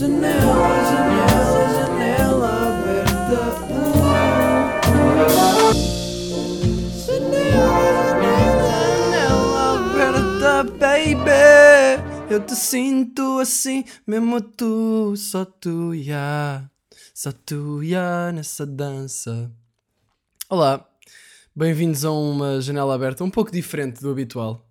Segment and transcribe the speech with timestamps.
[0.00, 0.32] Janela,
[0.88, 3.40] janela, janela aberta.
[7.04, 7.84] Janela,
[9.10, 12.32] janela aberta, baby.
[12.32, 16.64] Eu te sinto assim, mesmo tu, só tu, ya.
[17.12, 19.52] Só tu, ya, nessa dança.
[20.48, 20.88] Olá,
[21.54, 24.69] bem-vindos a uma janela aberta um pouco diferente do habitual.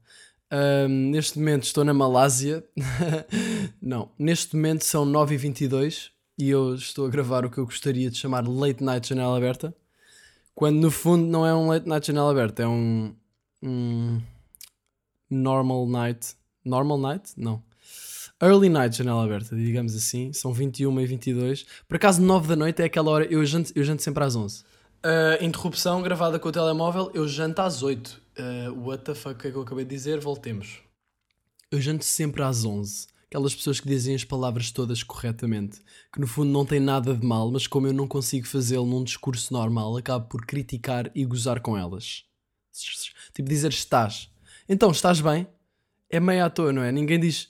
[0.89, 2.63] Neste momento estou na Malásia.
[3.81, 8.17] Não, neste momento são 9h22 e eu estou a gravar o que eu gostaria de
[8.17, 9.75] chamar Late Night Janela Aberta.
[10.55, 13.13] Quando no fundo não é um Late Night Janela Aberta, é um.
[13.61, 14.21] um
[15.29, 16.35] normal Night.
[16.65, 17.31] Normal Night?
[17.37, 17.63] Não.
[18.41, 20.33] Early Night Janela Aberta, digamos assim.
[20.33, 21.65] São 21 e 22.
[21.87, 23.25] Por acaso, 9 da noite é aquela hora.
[23.25, 24.61] Eu janto, eu janto sempre às 11.
[24.61, 27.11] Uh, interrupção gravada com o telemóvel.
[27.13, 28.21] Eu janto às 8.
[28.39, 30.19] Uh, what the fuck é que eu acabei de dizer?
[30.19, 30.79] Voltemos.
[31.69, 33.07] Eu janto sempre às 11.
[33.27, 37.23] Aquelas pessoas que dizem as palavras todas corretamente, que no fundo não tem nada de
[37.23, 41.59] mal, mas como eu não consigo fazê-lo num discurso normal, acabo por criticar e gozar
[41.59, 42.23] com elas.
[43.33, 44.31] Tipo dizer estás.
[44.67, 45.45] Então, estás bem?
[46.09, 46.91] É meio à toa, não é?
[46.91, 47.49] Ninguém diz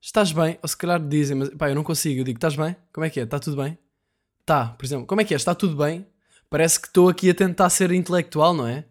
[0.00, 2.20] estás bem, ou se calhar dizem, mas pá, eu não consigo.
[2.20, 2.76] Eu digo estás bem?
[2.92, 3.24] Como é que é?
[3.24, 3.76] Está tudo bem?
[4.44, 5.36] Tá, por exemplo, como é que é?
[5.36, 6.06] Está tudo bem?
[6.48, 8.84] Parece que estou aqui a tentar ser intelectual, não é?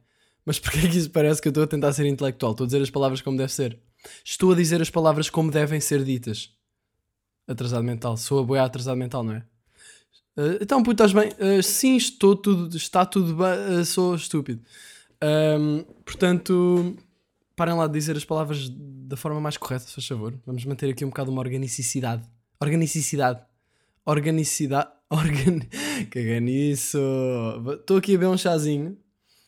[0.46, 2.52] Mas porquê que isso parece que eu estou a tentar ser intelectual?
[2.52, 3.80] Estou a dizer as palavras como deve ser.
[4.24, 6.52] Estou a dizer as palavras como devem ser ditas.
[7.48, 8.16] Atrasado mental.
[8.16, 9.46] Sou a boia atrasado mental, não é?
[10.38, 11.32] Uh, então, puto, estás bem?
[11.40, 13.80] Uh, sim, estou tudo, está tudo bem.
[13.80, 14.62] Uh, sou estúpido.
[15.24, 16.96] Um, portanto,
[17.56, 20.38] parem lá de dizer as palavras da forma mais correta, se faz favor.
[20.46, 22.24] Vamos manter aqui um bocado uma organicidade.
[22.60, 23.42] Organicidade.
[24.06, 24.90] Organicidade.
[25.10, 25.60] Organ...
[26.10, 27.00] Caga nisso.
[27.80, 28.98] Estou aqui a beber um chazinho.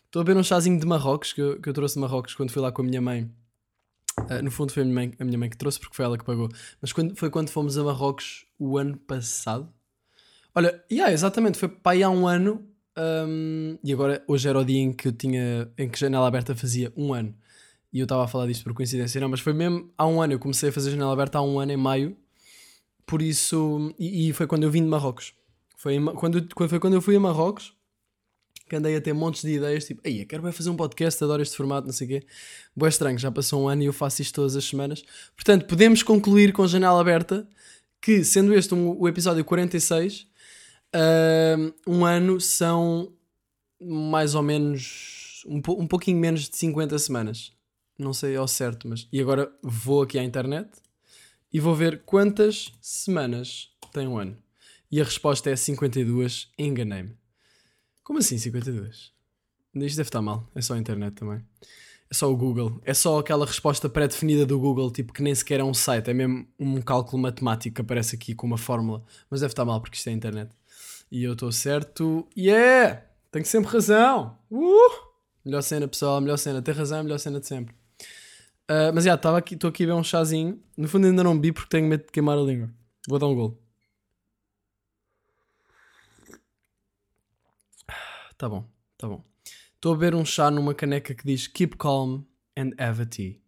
[0.08, 2.50] Estou a beber um chazinho de Marrocos, que eu, que eu trouxe de Marrocos quando
[2.50, 3.30] fui lá com a minha mãe.
[4.19, 6.17] Uh, no fundo foi a minha, mãe, a minha mãe que trouxe porque foi ela
[6.17, 6.47] que pagou.
[6.81, 9.67] Mas quando, foi quando fomos a Marrocos o ano passado.
[10.55, 12.66] Olha, yeah, exatamente, foi para aí há um ano.
[12.97, 16.56] Um, e agora, hoje era o dia em que eu tinha, em que janela aberta
[16.56, 17.35] fazia um ano.
[17.91, 20.34] E eu estava a falar disto por coincidência, não, mas foi mesmo há um ano.
[20.34, 22.16] Eu comecei a fazer janela aberta há um ano, em maio.
[23.06, 25.34] Por isso, e, e foi quando eu vim de Marrocos.
[25.75, 27.77] Foi, em, quando, foi quando eu fui a Marrocos
[28.67, 31.41] que andei a ter montes de ideias, tipo, eu quero bem fazer um podcast, adoro
[31.41, 32.28] este formato, não sei o quê.
[32.75, 35.03] Boé estranho, já passou um ano e eu faço isto todas as semanas.
[35.35, 37.47] Portanto, podemos concluir com janela aberta
[38.01, 40.28] que, sendo este um, o episódio 46,
[40.95, 43.13] uh, um ano são
[43.81, 47.53] mais ou menos, um, um pouquinho menos de 50 semanas.
[47.97, 49.07] Não sei ao certo, mas...
[49.11, 50.69] E agora vou aqui à internet
[51.51, 54.38] e vou ver quantas semanas tem um ano.
[54.91, 57.16] E a resposta é 52, enganei-me.
[58.07, 59.12] Como assim 52?
[59.75, 60.50] Isto deve estar mal.
[60.56, 61.44] É só a internet também.
[62.09, 62.79] É só o Google.
[62.85, 66.13] É só aquela resposta pré-definida do Google, tipo que nem sequer é um site, é
[66.13, 69.03] mesmo um cálculo matemático que aparece aqui com uma fórmula.
[69.29, 70.50] Mas deve estar mal porque isto é a internet.
[71.12, 72.25] E eu estou certo.
[72.38, 73.03] Yeah!
[73.29, 74.38] Tenho sempre razão!
[74.50, 74.90] Uh!
[75.44, 76.62] Melhor cena, pessoal, melhor cena.
[76.62, 77.75] Ter razão, melhor cena de sempre.
[78.72, 80.57] Uh, mas já, yeah, aqui, estou aqui a ver um chazinho.
[80.78, 82.69] No fundo ainda não bi porque tenho medo de queimar a língua.
[83.06, 83.66] Vou dar um gol.
[88.38, 89.25] Tá bom, tá bom.
[89.74, 92.22] Estou a beber um chá numa caneca que diz Keep calm
[92.58, 93.40] and have a tea.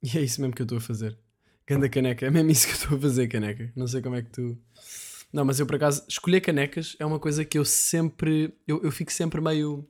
[0.00, 1.18] E é isso mesmo que eu estou a fazer.
[1.66, 3.72] Ganda caneca, é mesmo isso que eu estou a fazer, caneca.
[3.74, 4.56] Não sei como é que tu.
[5.32, 8.54] Não, mas eu por acaso, escolher canecas é uma coisa que eu sempre.
[8.66, 9.84] Eu, eu fico sempre meio.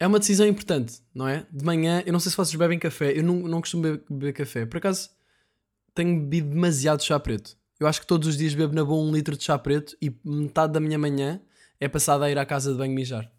[0.00, 1.46] É uma decisão importante, não é?
[1.52, 4.32] De manhã, eu não sei se vocês bebem café, eu não, não costumo beber, beber
[4.32, 4.64] café.
[4.64, 5.10] Por acaso,
[5.94, 7.56] tenho bebido demasiado chá preto.
[7.78, 10.10] Eu acho que todos os dias bebo na boa um litro de chá preto e
[10.24, 11.40] metade da minha manhã
[11.80, 13.30] é passada a ir à casa de banho mijar.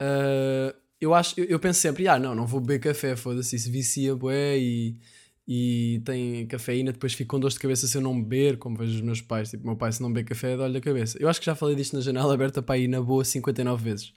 [0.00, 3.70] Uh, eu acho, eu, eu, penso sempre, ah, não, não vou beber café, foda-se, isso
[3.70, 4.96] vicia, bué, e,
[5.48, 8.96] e tem cafeína, depois fico com dor de cabeça se eu não beber, como vejo
[8.96, 11.16] os meus pais, tipo, meu pai se não beber café, dói da cabeça.
[11.18, 14.12] Eu acho que já falei disto na janela aberta para ir na boa 59 vezes.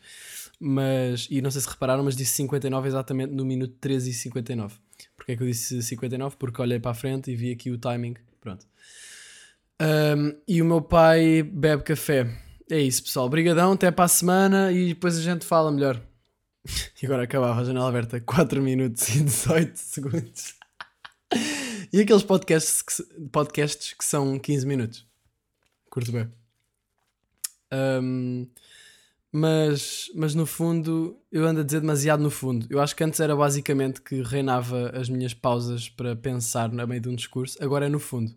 [0.59, 4.75] Mas, e não sei se repararam, mas disse 59 exatamente no minuto 13 e 59.
[5.16, 6.35] Porquê é que eu disse 59?
[6.38, 8.66] Porque olhei para a frente e vi aqui o timing, pronto.
[9.81, 13.25] Um, e o meu pai bebe café é isso, pessoal.
[13.25, 16.01] Obrigadão, até para a semana e depois a gente fala melhor.
[17.01, 20.56] E agora acabava a janela aberta 4 minutos e 18 segundos.
[21.92, 25.06] e aqueles podcasts que, podcasts que são 15 minutos.
[25.89, 26.31] Curto bem.
[28.01, 28.48] Um,
[29.31, 32.68] mas, mas no fundo, eu ando a dizer demasiado no fundo.
[32.69, 37.01] Eu acho que antes era basicamente que reinava as minhas pausas para pensar no meio
[37.01, 38.33] de um discurso, agora é no fundo.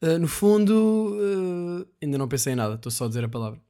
[0.00, 3.60] Uh, no fundo, uh, ainda não pensei em nada, estou só a dizer a palavra.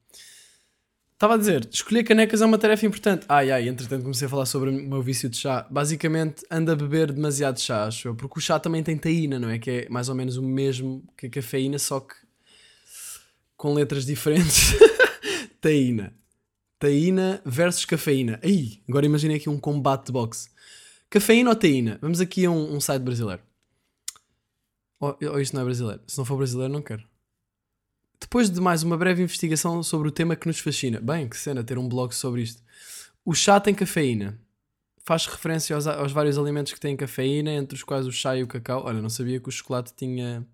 [1.16, 3.24] Estava a dizer, escolher canecas é uma tarefa importante.
[3.26, 5.66] Ai, ai, entretanto comecei a falar sobre o meu vício de chá.
[5.70, 8.14] Basicamente, anda a beber demasiado chá, acho eu.
[8.14, 9.58] Porque o chá também tem taína, não é?
[9.58, 12.14] Que é mais ou menos o mesmo que a cafeína, só que
[13.56, 14.74] com letras diferentes.
[15.58, 16.12] taína.
[16.78, 18.38] Taína versus cafeína.
[18.42, 20.50] Aí, agora imaginei aqui um combate de boxe.
[21.08, 21.98] Cafeína ou taína?
[22.02, 23.40] Vamos aqui a um, um site brasileiro.
[25.00, 26.02] Ou, ou isto não é brasileiro?
[26.06, 27.06] Se não for brasileiro, não quero.
[28.20, 31.00] Depois de mais uma breve investigação sobre o tema que nos fascina.
[31.00, 32.62] Bem, que cena ter um blog sobre isto.
[33.24, 34.40] O chá tem cafeína.
[35.04, 38.42] Faz referência aos, aos vários alimentos que têm cafeína, entre os quais o chá e
[38.42, 38.84] o cacau.
[38.84, 40.46] Olha, não sabia que o chocolate tinha.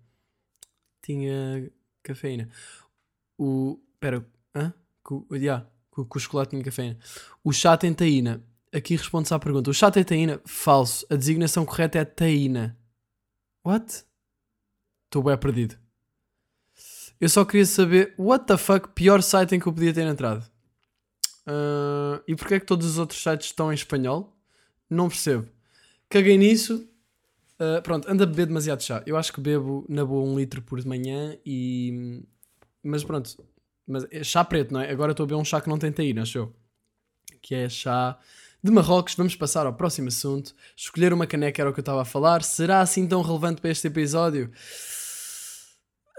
[1.01, 1.71] tinha
[2.03, 2.49] cafeína.
[3.37, 3.79] O.
[3.93, 4.25] Espera.
[4.53, 4.73] Hã?
[5.07, 5.65] Que, yeah,
[5.95, 6.97] que, que o chocolate tinha cafeína.
[7.43, 8.43] O chá tem taína.
[8.73, 9.69] Aqui responde-se à pergunta.
[9.69, 10.41] O chá tem taína?
[10.45, 11.05] Falso.
[11.09, 12.77] A designação correta é taína.
[13.65, 14.05] What?
[15.13, 15.75] Estou bem perdido.
[17.21, 20.43] Eu só queria saber, what the fuck, pior site em que eu podia ter entrado.
[21.45, 24.35] Uh, e porquê é que todos os outros sites estão em espanhol?
[24.89, 25.47] Não percebo.
[26.09, 26.89] Caguei nisso.
[27.59, 29.03] Uh, pronto, anda a beber demasiado chá.
[29.05, 32.23] Eu acho que bebo na boa um litro por manhã e.
[32.81, 33.37] Mas pronto.
[33.85, 34.89] Mas é chá preto, não é?
[34.89, 36.51] Agora estou a beber um chá que não tem taína, achou?
[37.39, 38.17] Que é chá
[38.63, 39.13] de Marrocos.
[39.13, 40.55] Vamos passar ao próximo assunto.
[40.75, 42.41] Escolher uma caneca era o que eu estava a falar.
[42.41, 44.51] Será assim tão relevante para este episódio?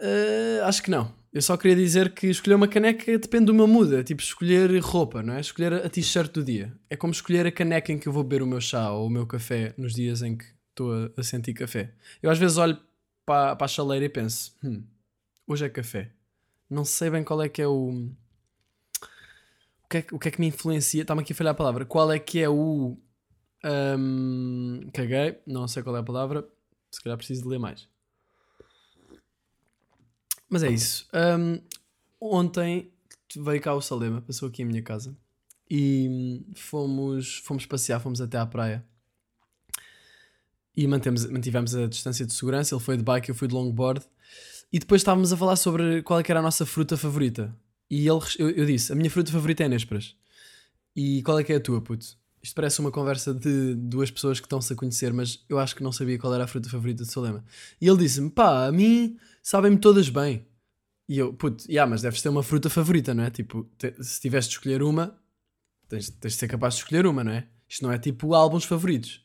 [0.01, 1.15] Uh, acho que não.
[1.33, 3.95] Eu só queria dizer que escolher uma caneca depende do meu mood.
[3.95, 5.41] É tipo escolher roupa, não é?
[5.41, 6.73] Escolher a t-shirt do dia.
[6.89, 9.11] É como escolher a caneca em que eu vou beber o meu chá ou o
[9.11, 11.93] meu café nos dias em que estou a, a sentir café.
[12.23, 12.79] Eu às vezes olho
[13.27, 14.85] para, para a chaleira e penso: hum,
[15.47, 16.13] hoje é café.
[16.71, 18.11] Não sei bem qual é que é o.
[19.85, 21.03] O que é, o que, é que me influencia?
[21.03, 21.85] Está-me aqui a falhar a palavra.
[21.85, 22.97] Qual é que é o.
[23.65, 26.47] Um, caguei, não sei qual é a palavra.
[26.93, 27.89] Se calhar preciso de ler mais.
[30.55, 31.09] Mas é isso.
[31.13, 31.61] Um,
[32.21, 32.89] ontem
[33.37, 35.13] veio cá o Salema, passou aqui a minha casa
[35.69, 38.87] e fomos, fomos passear, fomos até à praia
[40.77, 42.73] e mantemos, mantivemos a distância de segurança.
[42.73, 44.07] Ele foi de bike, eu fui de longboard
[44.73, 47.53] e depois estávamos a falar sobre qual é era a nossa fruta favorita.
[47.91, 50.15] E ele, eu, eu disse: A minha fruta favorita é Nésperas.
[50.95, 52.17] E qual é que é a tua, puto?
[52.41, 55.83] Isto parece uma conversa de duas pessoas que estão-se a conhecer, mas eu acho que
[55.83, 57.45] não sabia qual era a fruta favorita de Salema.
[57.81, 60.47] E ele disse-me: Pá, a mim sabem-me todas bem.
[61.07, 63.31] E eu, puto, yeah, mas deves ter uma fruta favorita, não é?
[63.31, 65.21] Tipo, te, se tivesse de escolher uma,
[65.87, 67.47] tens, tens de ser capaz de escolher uma, não é?
[67.69, 69.23] Isto não é tipo álbuns favoritos.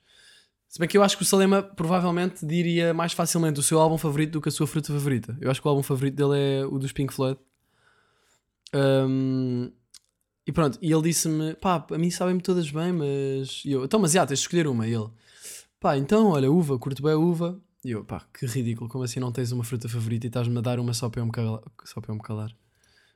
[0.68, 3.98] Se bem que eu acho que o Salema provavelmente diria mais facilmente o seu álbum
[3.98, 5.38] favorito do que a sua fruta favorita.
[5.40, 7.40] Eu acho que o álbum favorito dele é o dos Pink Floyd.
[8.76, 9.72] Um,
[10.46, 13.64] e pronto, e ele disse-me: pá, a mim sabem-me todas bem, mas.
[13.66, 14.86] E eu, então, mas já, tens de escolher uma.
[14.86, 15.10] E ele:
[15.80, 17.60] pá, então, olha, uva, curto bem a uva.
[17.84, 20.62] E eu, pá, que ridículo, como assim não tens uma fruta favorita e estás-me a
[20.62, 21.62] dar uma só para eu me calar?
[21.86, 22.54] Só para eu me calar.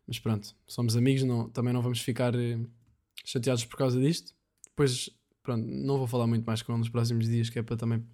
[0.07, 2.59] Mas pronto, somos amigos, não, também não vamos ficar eh,
[3.25, 4.33] chateados por causa disto.
[4.65, 5.09] Depois,
[5.41, 8.05] pronto, não vou falar muito mais com ele nos próximos dias, que é para também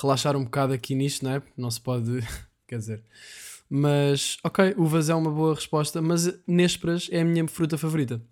[0.00, 1.42] relaxar um bocado aqui nisto, não é?
[1.56, 2.20] Não se pode,
[2.66, 3.04] quer dizer.
[3.68, 8.22] Mas, ok, uvas é uma boa resposta, mas nésperas é a minha fruta favorita.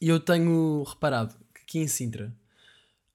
[0.00, 2.34] E eu tenho reparado que aqui em Sintra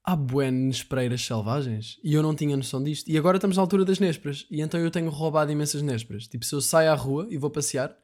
[0.04, 3.10] há bué nespereiras selvagens e eu não tinha noção disto.
[3.10, 6.28] E agora estamos na altura das nésperas e então eu tenho roubado imensas nésperas.
[6.28, 7.96] Tipo, se eu saio à rua e vou passear,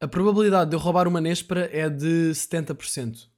[0.00, 3.28] a probabilidade de eu roubar uma néspera é de 70%.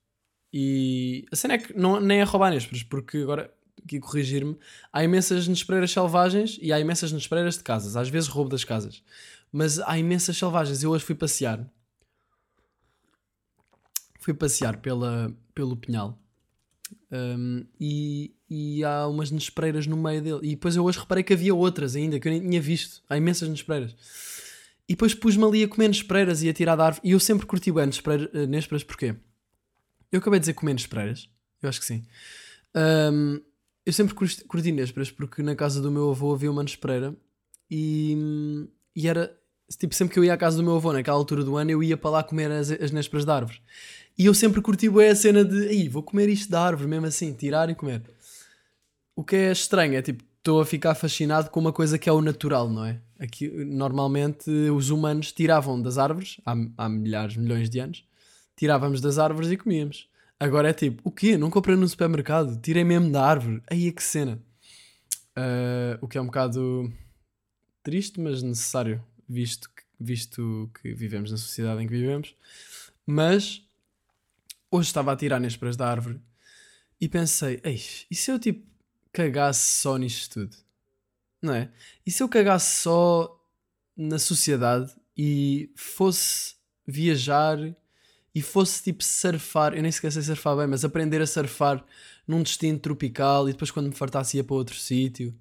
[0.53, 3.53] E a cena é que não, nem é roubar nésperas, porque agora,
[3.83, 4.57] aqui corrigir-me,
[4.93, 7.97] há imensas nespereiras selvagens e há imensas nespereiras de casas.
[7.97, 9.03] Às vezes roubo das casas.
[9.51, 10.83] Mas há imensas selvagens.
[10.83, 11.67] Eu hoje fui passear.
[14.21, 16.22] Fui passear pela, pelo Pinhal
[17.13, 20.41] um, e, e há umas nespereiras no meio dele.
[20.43, 23.03] E depois eu hoje reparei que havia outras ainda, que eu nem tinha visto.
[23.09, 23.95] Há imensas nespereiras.
[24.89, 27.07] E depois pus-me ali a comer nespereiras e a tirar da árvore.
[27.07, 29.15] E eu sempre curti bem eh, nespereiras, porquê?
[30.11, 31.29] Eu acabei de dizer comer nespereiras.
[31.63, 32.05] Eu acho que sim.
[32.75, 33.41] Um,
[33.85, 37.15] eu sempre curti, curti nésperas porque na casa do meu avô havia uma nespereira
[37.71, 38.17] e,
[38.97, 39.37] e era
[39.79, 41.83] tipo sempre que eu ia à casa do meu avô naquela altura do ano eu
[41.83, 43.61] ia para lá comer as, as nésperas da árvore
[44.17, 47.07] e eu sempre curti bem a cena de aí vou comer isto da árvore, mesmo
[47.07, 48.03] assim, tirar e comer.
[49.17, 52.13] O que é estranho é tipo, estou a ficar fascinado com uma coisa que é
[52.13, 53.01] o natural, não é?
[53.19, 58.05] Aqui, normalmente os humanos tiravam das árvores, há, há milhares, milhões de anos,
[58.57, 60.09] tirávamos das árvores e comíamos.
[60.39, 61.39] Agora é tipo, o quê?
[61.39, 63.63] Não comprei no supermercado, tirei mesmo da árvore.
[63.71, 64.43] Aí é que cena.
[65.39, 66.93] Uh, o que é um bocado
[67.83, 72.35] triste, mas necessário, visto que, visto que vivemos na sociedade em que vivemos.
[73.07, 73.63] Mas
[74.71, 76.21] hoje estava a tirar nésperas da árvore
[77.01, 78.67] e pensei, Ei, e se eu tipo
[79.13, 80.57] cagasse só nisto tudo?
[81.41, 81.71] Não é?
[82.07, 83.39] E se eu cagasse só
[83.97, 86.55] na sociedade e fosse
[86.87, 87.59] viajar
[88.35, 91.85] e fosse tipo surfar, eu nem sequer sei surfar bem, mas aprender a surfar
[92.27, 95.35] num destino tropical e depois quando me fartasse ia para outro sítio.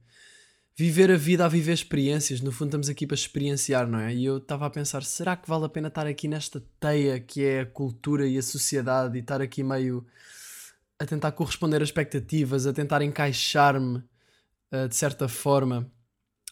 [0.81, 4.15] Viver a vida a viver experiências, no fundo estamos aqui para experienciar, não é?
[4.15, 7.45] E eu estava a pensar, será que vale a pena estar aqui nesta teia que
[7.45, 10.03] é a cultura e a sociedade e estar aqui meio
[10.97, 13.97] a tentar corresponder a expectativas, a tentar encaixar-me
[14.71, 15.87] uh, de certa forma.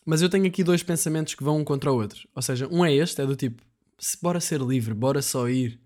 [0.05, 2.29] Mas eu tenho aqui dois pensamentos que vão um contra o outro.
[2.35, 3.63] Ou seja, um é este, é do tipo,
[4.21, 5.81] bora ser livre, bora só ir,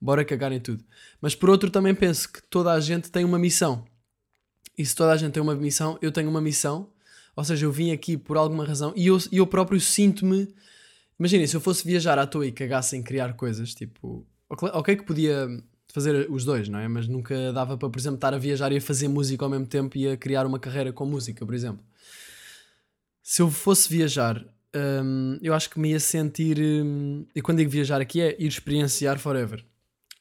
[0.00, 0.84] bora cagar em tudo.
[1.20, 3.84] Mas por outro também penso que toda a gente tem uma missão.
[4.78, 6.92] E se toda a gente tem uma missão, eu tenho uma missão.
[7.38, 10.52] Ou seja, eu vim aqui por alguma razão e eu, eu próprio sinto-me.
[11.16, 14.26] Imaginem, se eu fosse viajar à toa e cagasse em criar coisas, tipo.
[14.48, 15.46] Ok, que podia
[15.86, 16.88] fazer os dois, não é?
[16.88, 19.66] Mas nunca dava para, por exemplo, estar a viajar e a fazer música ao mesmo
[19.66, 21.80] tempo e a criar uma carreira com música, por exemplo.
[23.22, 26.58] Se eu fosse viajar, hum, eu acho que me ia sentir.
[26.58, 29.64] Hum, e quando digo viajar aqui é ir experienciar forever.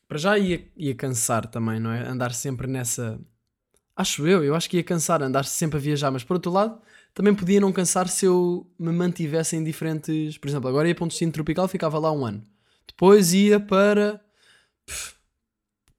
[0.08, 2.08] Para já ia, ia cansar também, não é?
[2.08, 3.20] Andar sempre nessa.
[3.96, 6.80] Acho eu, eu acho que ia cansar andar sempre a viajar, mas por outro lado,
[7.18, 10.38] também podia não cansar se eu me mantivesse em diferentes.
[10.38, 12.44] Por exemplo, agora ia para um destino tropical, ficava lá um ano.
[12.88, 14.24] Depois ia para.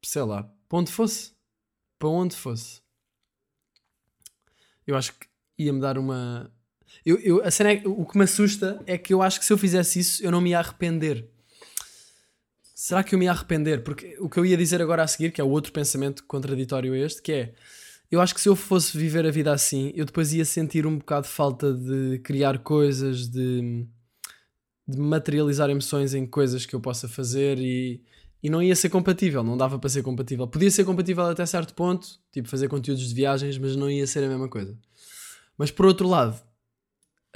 [0.00, 1.32] sei lá, para onde fosse.
[1.98, 2.80] Para onde fosse.
[4.86, 5.26] Eu acho que
[5.58, 6.52] ia-me dar uma.
[7.04, 9.52] Eu, eu, a cena é, o que me assusta é que eu acho que se
[9.52, 11.28] eu fizesse isso eu não me ia arrepender.
[12.76, 13.82] Será que eu me ia arrepender?
[13.82, 16.92] Porque o que eu ia dizer agora a seguir, que é o outro pensamento contraditório
[16.92, 17.54] a este, que é
[18.10, 20.98] eu acho que se eu fosse viver a vida assim, eu depois ia sentir um
[20.98, 23.86] bocado de falta de criar coisas, de,
[24.86, 28.02] de materializar emoções em coisas que eu possa fazer e,
[28.42, 30.48] e não ia ser compatível, não dava para ser compatível.
[30.48, 34.24] Podia ser compatível até certo ponto, tipo fazer conteúdos de viagens, mas não ia ser
[34.24, 34.78] a mesma coisa.
[35.58, 36.40] Mas por outro lado,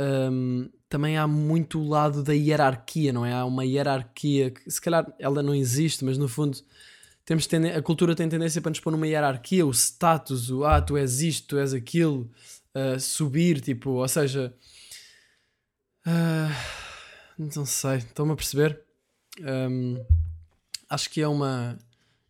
[0.01, 3.33] hum, também há muito o lado da hierarquia, não é?
[3.35, 6.59] Há uma hierarquia que se calhar ela não existe, mas no fundo
[7.33, 10.97] temos a cultura tem tendência para nos pôr numa hierarquia, o status, o ah, tu
[10.97, 12.31] és isto, tu és aquilo,
[12.75, 14.55] uh, subir, tipo, ou seja,
[16.07, 18.83] uh, não sei, estão-me a perceber?
[19.41, 20.05] Um,
[20.91, 21.79] acho que é uma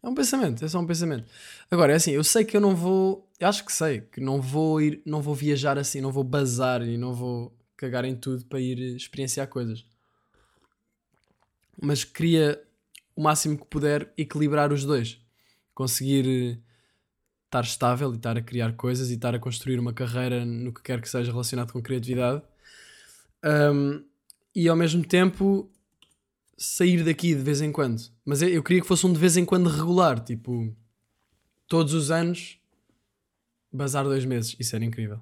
[0.03, 1.29] é um pensamento, é só um pensamento.
[1.71, 4.41] Agora, é assim, eu sei que eu não vou, eu acho que sei que não
[4.41, 8.45] vou ir, não vou viajar assim, não vou bazar e não vou cagar em tudo
[8.45, 9.85] para ir experienciar coisas.
[11.81, 12.63] Mas queria
[13.15, 15.21] o máximo que puder equilibrar os dois.
[15.75, 16.59] Conseguir eh,
[17.47, 20.83] estar estável e estar a criar coisas e estar a construir uma carreira no que
[20.83, 22.43] quer que seja relacionado com criatividade.
[23.45, 24.05] Um,
[24.55, 25.71] e ao mesmo tempo
[26.57, 28.01] sair daqui de vez em quando.
[28.25, 30.75] Mas eu queria que fosse um de vez em quando regular, tipo
[31.67, 32.59] todos os anos
[33.73, 34.55] bazar dois meses.
[34.59, 35.21] Isso era incrível.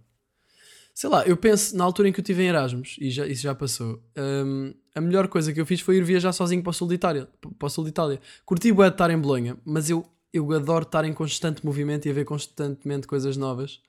[0.94, 3.42] Sei lá, eu penso na altura em que eu estive em Erasmus, e já, isso
[3.42, 4.02] já passou.
[4.16, 6.94] Um, a melhor coisa que eu fiz foi ir viajar sozinho para o sul de
[6.94, 7.28] Itália.
[7.58, 8.20] Para o sul de Itália.
[8.44, 12.10] Curti bué de estar em Bolonha, mas eu, eu adoro estar em constante movimento e
[12.10, 13.80] a ver constantemente coisas novas.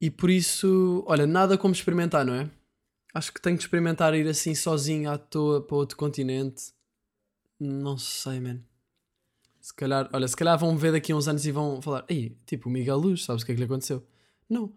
[0.00, 2.50] E por isso, olha, nada como experimentar, não é?
[3.14, 6.64] Acho que tenho que experimentar ir assim sozinho à toa para outro continente.
[7.58, 8.60] Não sei, man.
[9.58, 12.04] Se calhar, olha, se calhar vão me ver daqui a uns anos e vão falar:
[12.08, 14.06] Ei, tipo, o Miguel Luz, sabes o que é que lhe aconteceu?
[14.48, 14.72] Não.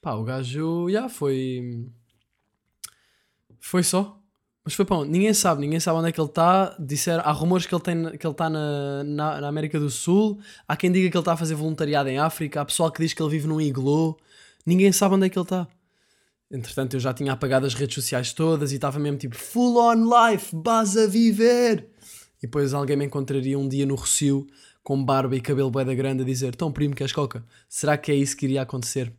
[0.00, 1.88] Pá, o gajo, já foi.
[3.58, 4.18] Foi só.
[4.64, 5.10] Mas foi onde?
[5.10, 6.76] Ninguém sabe, ninguém sabe onde é que ele está.
[6.78, 10.38] Disseram, há rumores que ele tem, que ele está na, na, na, América do Sul.
[10.66, 12.60] Há quem diga que ele está a fazer voluntariado em África.
[12.60, 14.18] Há pessoal que diz que ele vive num igloo.
[14.66, 15.66] Ninguém sabe onde é que ele está.
[16.50, 20.30] Entretanto, eu já tinha apagado as redes sociais todas e estava mesmo tipo full on
[20.30, 21.88] life, base a viver.
[22.38, 24.46] E depois alguém me encontraria um dia no Rocio
[24.82, 27.44] com barba e cabelo bué da grande a dizer: Tão primo, que és coca?
[27.68, 29.12] Será que é isso que iria acontecer?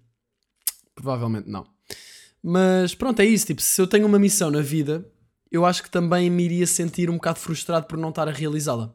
[1.00, 1.66] Provavelmente não.
[2.44, 3.46] Mas pronto, é isso.
[3.46, 5.10] Tipo, se eu tenho uma missão na vida,
[5.50, 8.94] eu acho que também me iria sentir um bocado frustrado por não estar a realizá-la.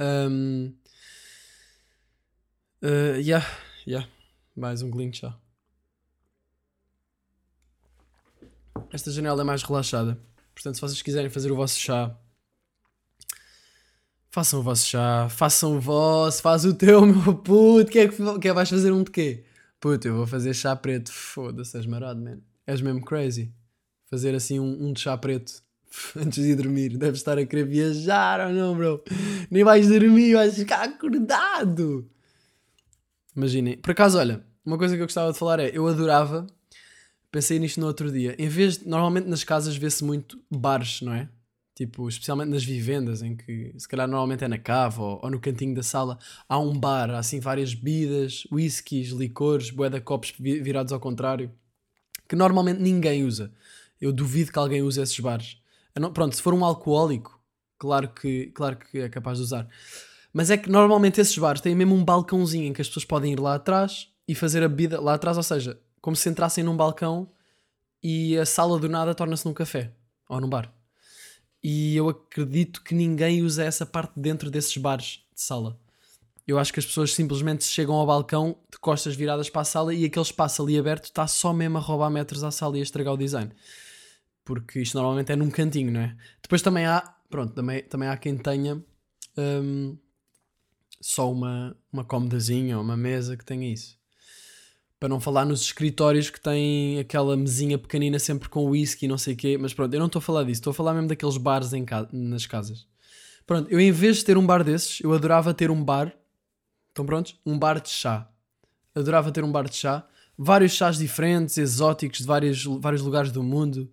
[0.00, 0.72] Um,
[2.82, 3.46] uh, yeah,
[3.86, 4.08] yeah.
[4.56, 5.38] Mais um glint chá.
[8.90, 10.18] Esta janela é mais relaxada.
[10.54, 12.16] Portanto, se vocês quiserem fazer o vosso chá,
[14.30, 17.90] façam o vosso chá, façam o vosso, faz o teu, meu puto.
[17.90, 19.44] Que é que, que é, vais fazer um de quê?
[19.80, 21.12] Puto, eu vou fazer chá preto.
[21.12, 22.38] Foda-se, és marado, man.
[22.66, 23.52] És mesmo crazy.
[24.10, 25.62] Fazer assim um, um de chá preto
[26.16, 26.96] antes de dormir.
[26.96, 29.02] Deves estar a querer viajar ou não, bro?
[29.50, 32.08] Nem vais dormir, vais ficar acordado.
[33.36, 33.76] Imaginem.
[33.76, 36.46] Por acaso, olha, uma coisa que eu gostava de falar é: eu adorava.
[37.30, 38.34] Pensei nisto no outro dia.
[38.38, 38.88] Em vez de.
[38.88, 41.28] Normalmente nas casas vê-se muito bares, não é?
[41.76, 45.38] Tipo, especialmente nas vivendas, em que se calhar normalmente é na cava ou, ou no
[45.38, 46.18] cantinho da sala,
[46.48, 51.52] há um bar, há assim várias bebidas, whiskies, licores, boeda copos virados ao contrário,
[52.28, 53.52] que normalmente ninguém usa.
[54.00, 55.58] Eu duvido que alguém use esses bares.
[55.98, 57.36] Não, pronto, se for um alcoólico,
[57.78, 59.68] Claro que, claro que é capaz de usar.
[60.32, 63.32] Mas é que normalmente esses bares têm mesmo um balcãozinho em que as pessoas podem
[63.32, 66.76] ir lá atrás e fazer a bebida lá atrás, ou seja, como se entrassem num
[66.76, 67.30] balcão
[68.02, 69.92] e a sala do nada torna-se num café
[70.28, 70.75] ou num bar.
[71.68, 75.76] E eu acredito que ninguém usa essa parte dentro desses bares de sala.
[76.46, 79.92] Eu acho que as pessoas simplesmente chegam ao balcão de costas viradas para a sala
[79.92, 82.82] e aquele espaço ali aberto está só mesmo a roubar metros à sala e a
[82.84, 83.50] estragar o design.
[84.44, 86.16] Porque isto normalmente é num cantinho, não é?
[86.40, 88.80] Depois também há, pronto, também, também há quem tenha
[89.36, 89.98] um,
[91.00, 93.95] só uma, uma comodazinha ou uma mesa que tenha isso.
[94.98, 99.18] Para não falar nos escritórios que têm aquela mesinha pequenina sempre com whisky e não
[99.18, 99.58] sei o quê.
[99.58, 100.60] Mas pronto, eu não estou a falar disso.
[100.60, 102.86] Estou a falar mesmo daqueles bares em ca nas casas.
[103.46, 106.12] Pronto, eu em vez de ter um bar desses, eu adorava ter um bar.
[106.88, 107.38] Estão prontos?
[107.44, 108.28] Um bar de chá.
[108.94, 110.06] Adorava ter um bar de chá.
[110.36, 113.90] Vários chás diferentes, exóticos, de vários, vários lugares do mundo.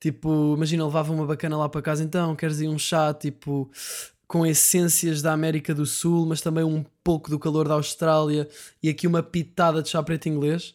[0.00, 3.70] Tipo, imagina, levava uma bacana lá para casa, então queres ir um chá, tipo,
[4.26, 8.46] com essências da América do Sul, mas também um pouco do calor da Austrália
[8.82, 10.74] e aqui uma pitada de chá preto inglês.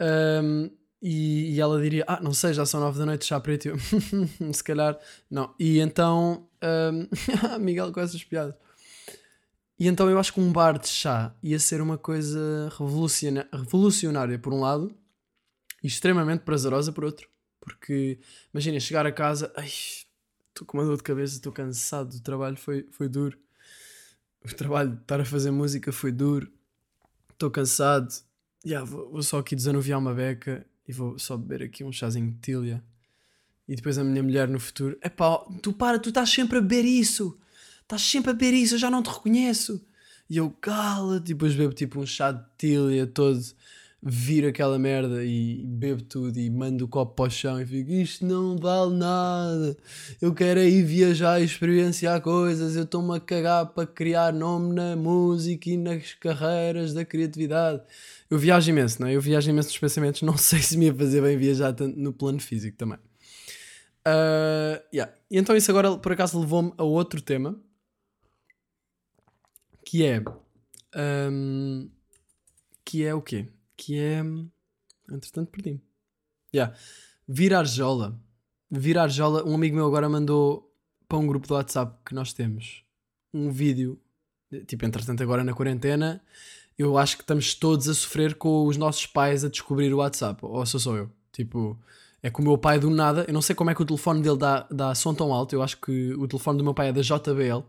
[0.00, 0.70] Um,
[1.02, 3.68] e, e, ela diria: Ah, não sei, já são nove da noite, chá preto.
[3.68, 3.76] Eu,
[4.50, 4.98] Se calhar,
[5.30, 5.54] não.
[5.60, 7.06] E então, um,
[7.60, 8.54] Miguel com essas piadas.
[9.78, 12.72] E então eu acho que um bar de chá ia ser uma coisa
[13.52, 14.90] revolucionária por um lado
[15.84, 17.28] e extremamente prazerosa por outro.
[17.60, 18.18] Porque
[18.54, 22.56] imagina chegar a casa, ai, estou com uma dor de cabeça, estou cansado, o trabalho
[22.56, 23.38] foi, foi duro.
[24.46, 26.48] O trabalho de estar a fazer música foi duro,
[27.32, 28.14] estou cansado.
[28.64, 32.30] Yeah, vou, vou, só aqui desanuviar uma beca e vou só beber aqui um chazinho
[32.30, 32.82] de tilha.
[33.66, 36.60] E depois a minha mulher no futuro: é pá, tu para, tu estás sempre a
[36.60, 37.36] beber isso,
[37.82, 39.84] estás sempre a beber isso, eu já não te reconheço.
[40.30, 43.40] E eu cala-te, e depois bebo tipo um chá de tilha todo
[44.02, 47.90] viro aquela merda e bebo tudo e mando o copo para o chão e fico
[47.90, 49.76] isto não vale nada
[50.20, 54.74] eu quero é ir viajar e experienciar coisas eu estou-me a cagar para criar nome
[54.74, 57.82] na música e nas carreiras da criatividade
[58.28, 59.14] eu viajo imenso, não é?
[59.14, 62.12] Eu viajo imenso nos pensamentos não sei se me ia fazer bem viajar tanto no
[62.12, 62.98] plano físico também
[64.06, 65.12] uh, yeah.
[65.30, 67.58] e então isso agora por acaso levou-me a outro tema
[69.84, 70.22] que é
[71.30, 71.88] um,
[72.84, 73.48] que é o quê?
[73.76, 74.20] Que é.
[75.10, 75.80] Entretanto, perdi-me.
[76.54, 76.74] Yeah.
[77.28, 78.18] Virar jola.
[78.70, 79.44] Virar jola.
[79.44, 80.72] Um amigo meu agora mandou
[81.08, 82.82] para um grupo do WhatsApp que nós temos
[83.32, 84.00] um vídeo.
[84.66, 86.22] Tipo, entretanto, agora na quarentena,
[86.78, 90.40] eu acho que estamos todos a sofrer com os nossos pais a descobrir o WhatsApp.
[90.44, 91.10] Ou sou só eu.
[91.32, 91.78] Tipo,
[92.22, 93.24] é que o meu pai do nada.
[93.28, 95.54] Eu não sei como é que o telefone dele dá, dá som tão alto.
[95.54, 97.62] Eu acho que o telefone do meu pai é da JBL.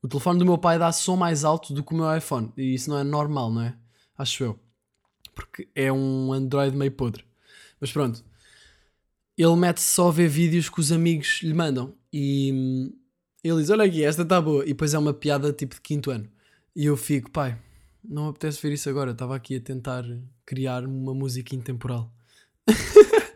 [0.00, 2.52] O telefone do meu pai dá som mais alto do que o meu iPhone.
[2.56, 3.76] E isso não é normal, não é?
[4.16, 4.67] Acho eu
[5.38, 7.24] porque é um Android meio podre.
[7.80, 8.24] Mas pronto,
[9.36, 12.92] ele mete-se só a ver vídeos que os amigos lhe mandam e hum,
[13.44, 14.64] ele diz: Olha aqui, esta está boa.
[14.64, 16.28] E depois é uma piada tipo de quinto ano.
[16.74, 17.56] E eu fico, pai,
[18.04, 19.12] não me apetece ver isso agora.
[19.12, 20.04] Estava aqui a tentar
[20.44, 22.12] criar uma música intemporal.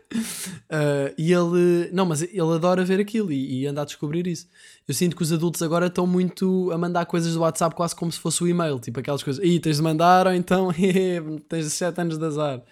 [0.73, 4.47] Uh, e ele, não, mas ele adora ver aquilo e, e anda a descobrir isso.
[4.87, 8.11] Eu sinto que os adultos agora estão muito a mandar coisas do WhatsApp quase como
[8.11, 10.69] se fosse o e-mail, tipo aquelas coisas, e tens de mandar, ou então
[11.47, 12.63] tens 7 anos de azar.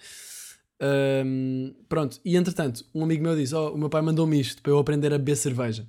[1.24, 4.72] Um, pronto, e entretanto, um amigo meu disse: Oh, o meu pai mandou-me isto para
[4.72, 5.86] eu aprender a beber cerveja.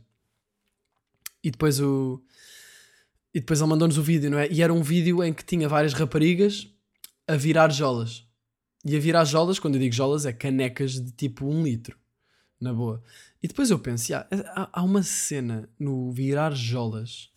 [1.43, 2.21] E depois o.
[3.33, 4.47] E depois ele mandou-nos o vídeo, não é?
[4.51, 6.67] E era um vídeo em que tinha várias raparigas
[7.27, 8.23] a virar jolas.
[8.85, 12.02] E a virar jolas, quando eu digo jolas, é canecas de tipo um litro.
[12.59, 13.03] Na boa.
[13.41, 17.29] E depois eu penso, há, há uma cena no virar jolas.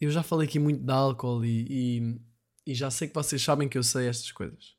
[0.00, 2.20] Eu já falei aqui muito de álcool e, e,
[2.66, 4.74] e já sei que vocês sabem que eu sei estas coisas.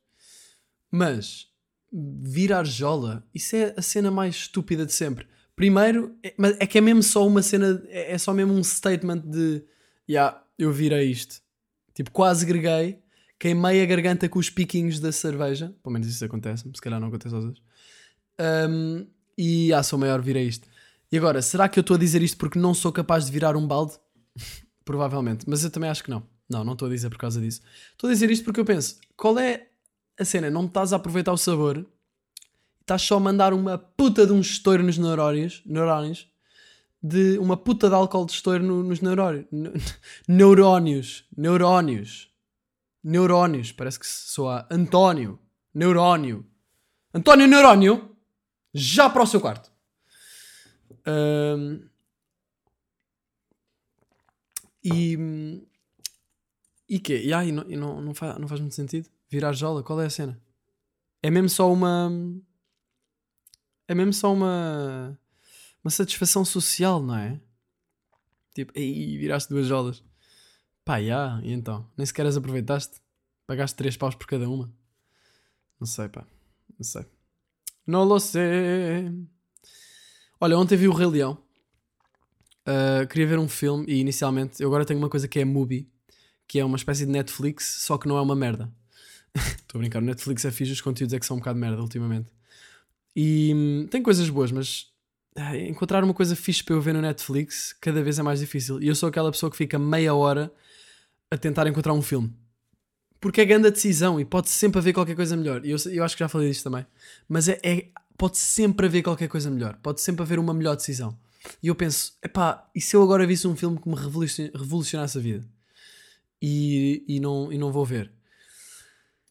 [0.91, 1.47] Mas
[1.91, 5.27] virar jola, isso é a cena mais estúpida de sempre.
[5.55, 9.19] Primeiro, é, é que é mesmo só uma cena, é, é só mesmo um statement
[9.19, 9.63] de,
[10.09, 11.41] yeah, eu virei isto.
[11.93, 12.99] Tipo, quase greguei,
[13.39, 15.73] queimei a garganta com os piquinhos da cerveja.
[15.83, 17.63] Pelo menos isso acontece, se calhar não acontece aos outros.
[18.69, 19.05] Um,
[19.37, 20.67] e ah, sou maior, virei isto.
[21.11, 23.55] E agora, será que eu estou a dizer isto porque não sou capaz de virar
[23.55, 23.93] um balde?
[24.85, 26.23] Provavelmente, mas eu também acho que não.
[26.49, 27.61] Não, não estou a dizer por causa disso.
[27.91, 29.67] Estou a dizer isto porque eu penso: qual é
[30.19, 30.49] a cena?
[30.49, 31.85] Não estás a aproveitar o sabor,
[32.81, 36.27] estás só a mandar uma puta de um estouro nos neurónios, neurónios
[37.03, 39.45] de uma puta de álcool de estouro no, nos neurónios.
[40.25, 41.25] Neurónios.
[41.35, 42.29] Neurónios.
[43.03, 45.37] Neurónios, parece que soa António.
[45.75, 46.45] Neurónio.
[47.13, 48.12] António Neurónio,
[48.73, 49.71] já para o seu quarto.
[54.83, 55.17] E.
[56.89, 57.21] E quê?
[57.23, 59.09] E aí, não, não, não, faz, não faz muito sentido?
[59.29, 60.39] Virar jola, qual é a cena?
[61.21, 62.11] É mesmo só uma.
[63.87, 65.17] É mesmo só uma.
[65.83, 67.41] Uma satisfação social, não é?
[68.53, 70.03] Tipo, aí viraste duas jolas.
[70.85, 71.89] Pá, já, e então?
[71.97, 73.01] Nem sequer as aproveitaste?
[73.47, 74.73] Pagaste 3 paus por cada uma?
[75.79, 76.25] Não sei, pá.
[76.77, 77.05] Não sei.
[77.85, 79.11] Não lo sei.
[80.39, 81.37] Olha, ontem vi o Rei Leão.
[82.67, 85.89] Uh, queria ver um filme e inicialmente eu agora tenho uma coisa que é Mubi,
[86.47, 88.71] que é uma espécie de Netflix, só que não é uma merda.
[89.35, 91.81] Estou a brincar, o Netflix é fixe, os conteúdos é que são um bocado merda
[91.81, 92.29] ultimamente.
[93.15, 94.87] E hum, tem coisas boas, mas
[95.35, 98.81] ah, encontrar uma coisa fixe para eu ver no Netflix cada vez é mais difícil.
[98.81, 100.51] E eu sou aquela pessoa que fica meia hora
[101.29, 102.33] a tentar encontrar um filme.
[103.23, 105.65] Porque é grande a decisão e pode sempre haver qualquer coisa melhor.
[105.65, 106.85] E eu, eu acho que já falei disto também.
[107.25, 109.79] Mas é, é, pode sempre haver qualquer coisa melhor.
[109.81, 111.17] Pode sempre haver uma melhor decisão.
[111.61, 115.21] E eu penso, epá, e se eu agora visse um filme que me revolucionasse a
[115.21, 115.47] vida?
[116.41, 118.11] E, e, não, e não vou ver.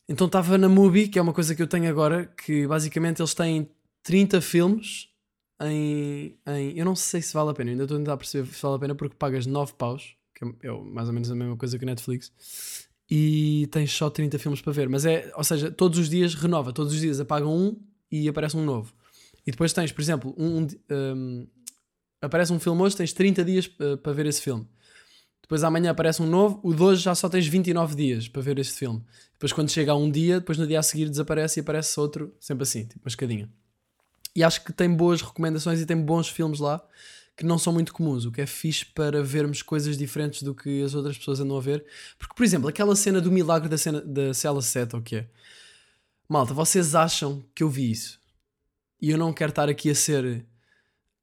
[0.09, 3.35] Então estava na Mubi, que é uma coisa que eu tenho agora, que basicamente eles
[3.35, 3.70] têm
[4.05, 5.11] 30 filmes
[5.61, 6.78] em, em.
[6.78, 8.78] Eu não sei se vale a pena, ainda estou a tentar perceber se vale a
[8.78, 11.85] pena porque pagas 9 paus, que é, é mais ou menos a mesma coisa que
[11.85, 12.33] a Netflix,
[13.14, 14.88] e tens só 30 filmes para ver.
[14.88, 17.77] Mas é, ou seja, todos os dias renova, todos os dias apagam um
[18.11, 18.90] e aparece um novo.
[19.46, 21.46] E depois tens, por exemplo, um, um, um
[22.22, 24.66] aparece um filme hoje, tens 30 dias uh, para ver esse filme.
[25.42, 28.59] Depois amanhã aparece um novo, o de hoje já só tens 29 dias para ver
[28.59, 29.05] este filme.
[29.35, 32.35] Depois quando chega a um dia, depois no dia a seguir desaparece e aparece outro,
[32.40, 33.46] sempre assim, tipo uma escadinha.
[34.35, 36.83] E acho que tem boas recomendações e tem bons filmes lá
[37.42, 40.81] que não são muito comuns, o que é fixe para vermos coisas diferentes do que
[40.83, 41.85] as outras pessoas andam a ver.
[42.16, 45.28] Porque, por exemplo, aquela cena do milagre da, cena, da cela 7, ou que é?
[46.28, 48.20] Malta, vocês acham que eu vi isso?
[49.00, 50.46] E eu não quero estar aqui a ser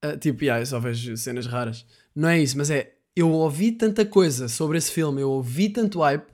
[0.03, 1.85] uh, tipo, yeah, eu só vejo cenas raras.
[2.13, 6.01] Não é isso, mas é eu ouvi tanta coisa sobre esse filme, eu ouvi tanto
[6.01, 6.27] hype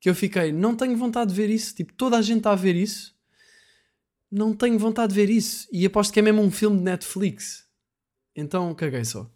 [0.00, 1.74] que eu fiquei, não tenho vontade de ver isso.
[1.74, 3.14] Tipo, toda a gente está a ver isso
[4.30, 5.66] não tenho vontade de ver isso.
[5.72, 7.64] E aposto que é mesmo um filme de Netflix.
[8.34, 9.30] Então caguei só.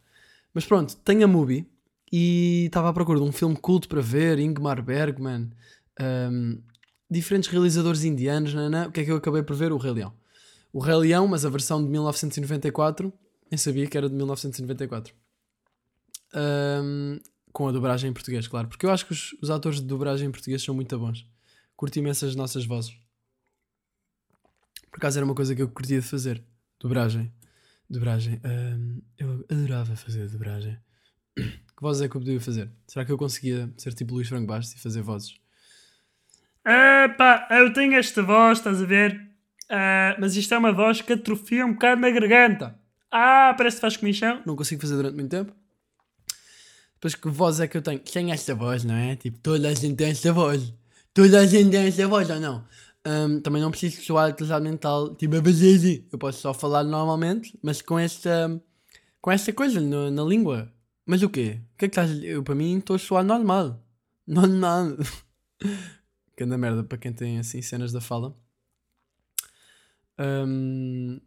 [0.52, 1.68] Mas pronto, tenho a Mubi
[2.12, 5.50] e estava à procura de um filme culto para ver, Ingmar Bergman,
[6.00, 6.62] um,
[7.10, 9.72] diferentes realizadores indianos, não, o que é que eu acabei por ver?
[9.72, 10.12] O Rei Leão.
[10.72, 13.12] O Rei Leão, mas a versão de 1994,
[13.50, 15.14] nem sabia que era de 1994.
[16.34, 17.18] Um,
[17.52, 20.28] com a dobragem em português, claro, porque eu acho que os, os atores de dobragem
[20.28, 21.26] em português são muito bons.
[21.76, 22.96] Curto imenso as nossas vozes.
[24.90, 26.44] Por acaso era uma coisa que eu curtia de fazer.
[26.80, 27.32] Dobragem.
[27.88, 28.40] Dobragem.
[28.44, 30.78] Um, eu adorava fazer dobragem.
[31.74, 32.70] Que vozes é que eu podia fazer?
[32.86, 35.34] Será que eu conseguia ser tipo Luís Franco Bastos e fazer vozes?
[36.64, 39.20] Epá, eu tenho esta voz, estás a ver?
[39.64, 42.78] Uh, mas isto é uma voz que atrofia um bocado na garganta.
[43.10, 44.40] Ah, parece que faz comichão.
[44.46, 45.52] Não consigo fazer durante muito tempo.
[46.94, 47.98] Depois que voz é que eu tenho?
[47.98, 49.16] Tenho esta voz, não é?
[49.16, 50.72] Tipo, toda a gente tem esta voz.
[51.12, 52.64] Toda a gente tem esta voz, ou não?
[53.06, 55.34] Um, também não preciso soar atrasado mental, tipo.
[55.34, 58.62] Eu posso só falar normalmente, mas com esta,
[59.20, 60.72] com esta coisa no, na língua.
[61.04, 61.60] Mas o quê?
[61.74, 63.82] O que é que estás Eu, para mim, estou a soar normal.
[64.26, 64.96] Normal.
[66.34, 68.34] que anda merda para quem tem assim cenas da fala.
[70.18, 71.20] Um,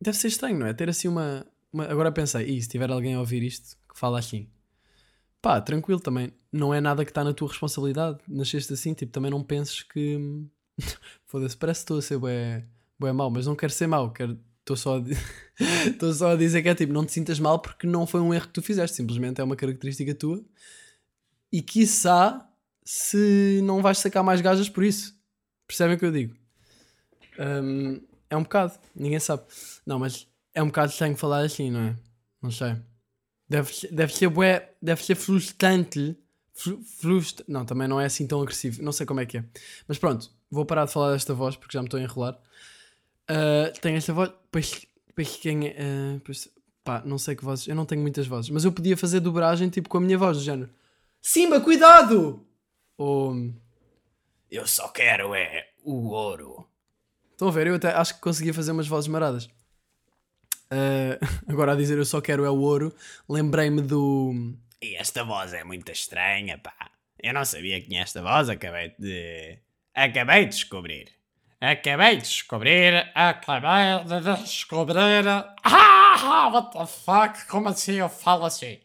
[0.00, 0.72] deve ser estranho, não é?
[0.72, 1.46] Ter assim uma.
[1.70, 1.84] uma...
[1.84, 4.48] Agora pensei, e se tiver alguém a ouvir isto que fala assim,
[5.42, 6.32] pá, tranquilo também.
[6.50, 8.20] Não é nada que está na tua responsabilidade.
[8.26, 10.18] Nasceste assim, tipo, também não penses que
[11.26, 12.64] Foda-se, parece que estou a ser bué,
[12.98, 14.38] bué mau, mas não quero ser mau, quero.
[14.60, 15.02] Estou só, a...
[16.14, 18.46] só a dizer que é tipo, não te sintas mal porque não foi um erro
[18.46, 20.44] que tu fizeste, simplesmente é uma característica tua.
[21.50, 22.48] E quiçá
[22.84, 25.14] se não vais sacar mais gajas por isso.
[25.66, 26.36] Percebem o que eu digo?
[27.38, 29.42] Um, é um bocado, ninguém sabe.
[29.84, 31.96] Não, mas é um bocado estranho falar assim, não é?
[32.40, 32.76] Não sei.
[33.48, 36.16] Deve, deve ser bué, deve ser frustrante
[36.54, 37.44] Frustra...
[37.48, 38.82] Não, também não é assim tão agressivo.
[38.82, 39.44] Não sei como é que é.
[39.88, 42.34] Mas pronto, vou parar de falar desta voz porque já me estou a enrolar.
[43.30, 44.30] Uh, tenho esta voz.
[44.50, 45.70] Pois, pois quem é.
[45.70, 46.48] Uh, pois,
[46.84, 47.66] pá, não sei que vozes.
[47.66, 48.50] Eu não tenho muitas vozes.
[48.50, 50.70] Mas eu podia fazer dobragem tipo com a minha voz, do género:
[51.20, 52.46] Simba, cuidado!
[52.96, 53.50] Ou.
[54.50, 56.66] Eu só quero é o ouro.
[57.32, 57.66] Estão a ver?
[57.66, 59.46] Eu até acho que conseguia fazer umas vozes maradas.
[60.70, 62.94] Uh, agora a dizer eu só quero é o ouro,
[63.28, 66.90] lembrei-me do e esta voz é muito estranha, pá.
[67.22, 69.56] Eu não sabia que tinha esta voz, acabei de.
[69.94, 71.12] Acabei de descobrir.
[71.60, 73.10] Acabei de descobrir.
[73.14, 75.26] Acabei de descobrir.
[75.62, 77.46] Ah, what the fuck?
[77.46, 78.80] Como assim eu falo assim?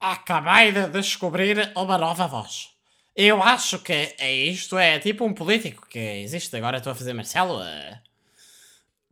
[0.00, 2.70] Acabei de descobrir uma nova voz.
[3.14, 6.78] Eu acho que é isto é tipo um político que existe agora.
[6.78, 7.60] Estou a fazer Marcelo.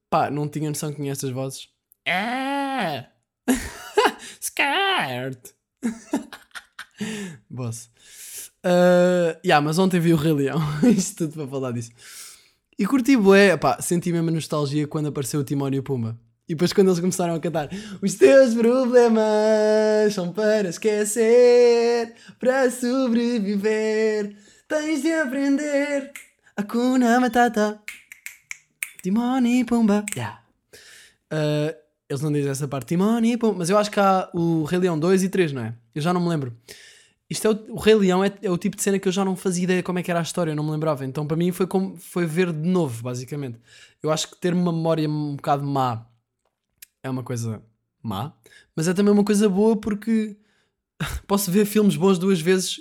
[0.09, 1.68] Pá, não tinha noção que tinha estas vozes.
[2.04, 3.06] É.
[4.40, 5.38] Scared.
[7.50, 7.90] Boss.
[8.64, 10.61] Uh, yeah, mas ontem vi o Rei Leão.
[10.85, 11.90] Isto tudo para falar disso.
[12.79, 16.18] E curti bué, pá, senti mesmo nostalgia quando apareceu o Timónio e o Pumba.
[16.49, 17.68] E depois quando eles começaram a cantar
[18.03, 24.35] Os teus problemas são para esquecer Para sobreviver
[24.66, 26.11] Tens de aprender
[26.57, 27.81] Hakuna Matata
[29.01, 30.42] Timoni Pumba yeah.
[31.33, 31.73] Uh,
[32.09, 34.99] Eles não dizem essa parte Timoni Pumba Mas eu acho que há o Rei Leão
[34.99, 35.75] 2 e 3, não é?
[35.94, 36.53] Eu já não me lembro
[37.31, 39.25] isto é o, o Rei Leão é, é o tipo de cena que eu já
[39.25, 41.07] não fazia ideia como é que era a história, eu não me lembrava.
[41.07, 43.61] Então para mim foi, como, foi ver de novo, basicamente.
[44.03, 46.07] Eu acho que ter uma memória um bocado má
[47.03, 47.62] é uma coisa
[48.03, 48.35] má,
[48.75, 50.37] mas é também uma coisa boa porque
[51.27, 52.81] posso ver filmes bons duas vezes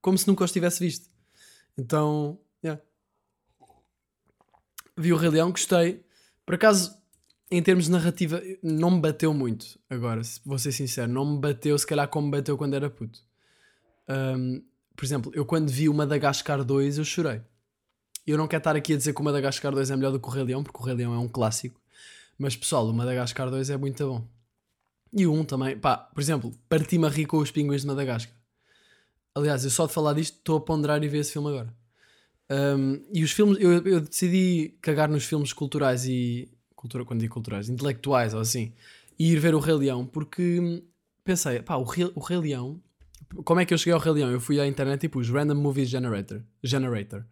[0.00, 1.10] como se nunca os tivesse visto.
[1.76, 2.80] Então, yeah.
[4.96, 6.04] vi o Rei Leão, gostei.
[6.46, 6.96] Por acaso,
[7.50, 9.78] em termos de narrativa, não me bateu muito.
[9.90, 13.27] Agora, vou ser sincero, não me bateu se calhar como bateu quando era puto.
[14.08, 14.62] Um,
[14.96, 17.40] por exemplo, eu quando vi o Madagascar 2 eu chorei.
[18.26, 20.28] Eu não quero estar aqui a dizer que o Madagascar 2 é melhor do que
[20.28, 21.80] o Rei Leão, porque o Rei Leão é um clássico.
[22.36, 24.26] Mas pessoal, o Madagascar 2 é muito bom.
[25.12, 25.78] E o 1 também.
[25.78, 28.34] Pá, por exemplo, parti-me a rir com os pinguins de Madagascar.
[29.34, 31.74] Aliás, eu só de falar disto estou a ponderar e ver esse filme agora.
[32.50, 36.50] Um, e os filmes, eu, eu, decidi cagar nos filmes culturais e.
[36.74, 38.72] Cultura, quando digo culturais, intelectuais ou assim.
[39.18, 40.82] E ir ver o Rei Leão, porque
[41.24, 42.80] pensei, pá, o Rei, o Rei Leão
[43.44, 44.30] como é que eu cheguei ao Rei Leão?
[44.30, 46.42] Eu fui à internet e pus Random Movies Generator.
[46.62, 47.24] Generator.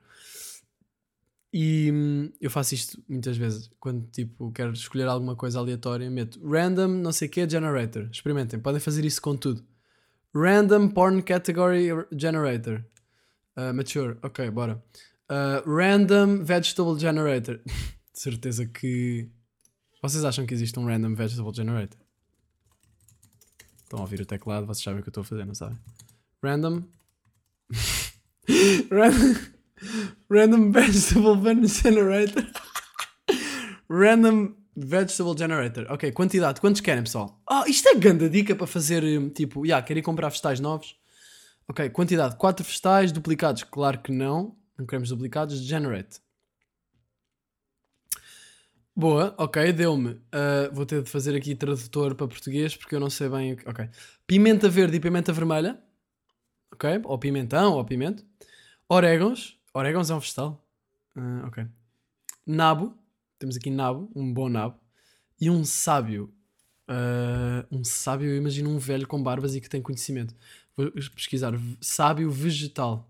[1.59, 3.71] E hum, eu faço isto muitas vezes.
[3.81, 8.09] Quando tipo quero escolher alguma coisa aleatória, meto random não sei que generator.
[8.13, 9.65] Experimentem, podem fazer isso com tudo.
[10.35, 12.85] Random porn category generator.
[13.57, 14.83] Uh, mature, ok, bora.
[15.31, 17.59] Uh, random vegetable generator.
[18.13, 19.31] De certeza que.
[20.03, 21.99] Vocês acham que existe um random vegetable generator?
[23.87, 25.79] Estão a ouvir o teclado, vocês sabem o que eu estou a fazer, não sabem?
[26.43, 26.83] Random.
[28.91, 29.41] Random.
[30.29, 32.47] Random Vegetable Generator.
[33.89, 35.87] Random Vegetable Generator.
[35.89, 36.61] Ok, quantidade.
[36.61, 37.41] Quantos querem, pessoal?
[37.49, 40.97] Oh, isto é grande dica para fazer, hum, tipo, já, yeah, querer comprar vegetais novos.
[41.69, 42.35] Ok, quantidade.
[42.35, 43.63] 4 vegetais duplicados.
[43.63, 44.57] Claro que não.
[44.77, 45.61] Não queremos duplicados.
[45.61, 46.19] Generate.
[48.99, 50.13] Boa, ok, deu-me.
[50.13, 53.57] Uh, vou ter de fazer aqui tradutor para português porque eu não sei bem o
[53.59, 53.69] que.
[53.69, 53.91] Ok.
[54.27, 55.79] Pimenta verde e pimenta vermelha.
[56.73, 57.03] Ok.
[57.05, 58.25] Ou pimentão ou pimento.
[58.89, 59.59] Orégãos.
[59.75, 60.67] Orégãos é um vegetal.
[61.15, 61.67] Uh, ok.
[62.47, 62.97] Nabo.
[63.39, 64.81] Temos aqui nabo, um bom nabo.
[65.39, 66.33] E um sábio.
[66.89, 70.35] Uh, um sábio, eu imagino um velho com barbas e que tem conhecimento.
[70.75, 71.53] Vou pesquisar.
[71.83, 73.07] Sábio vegetal.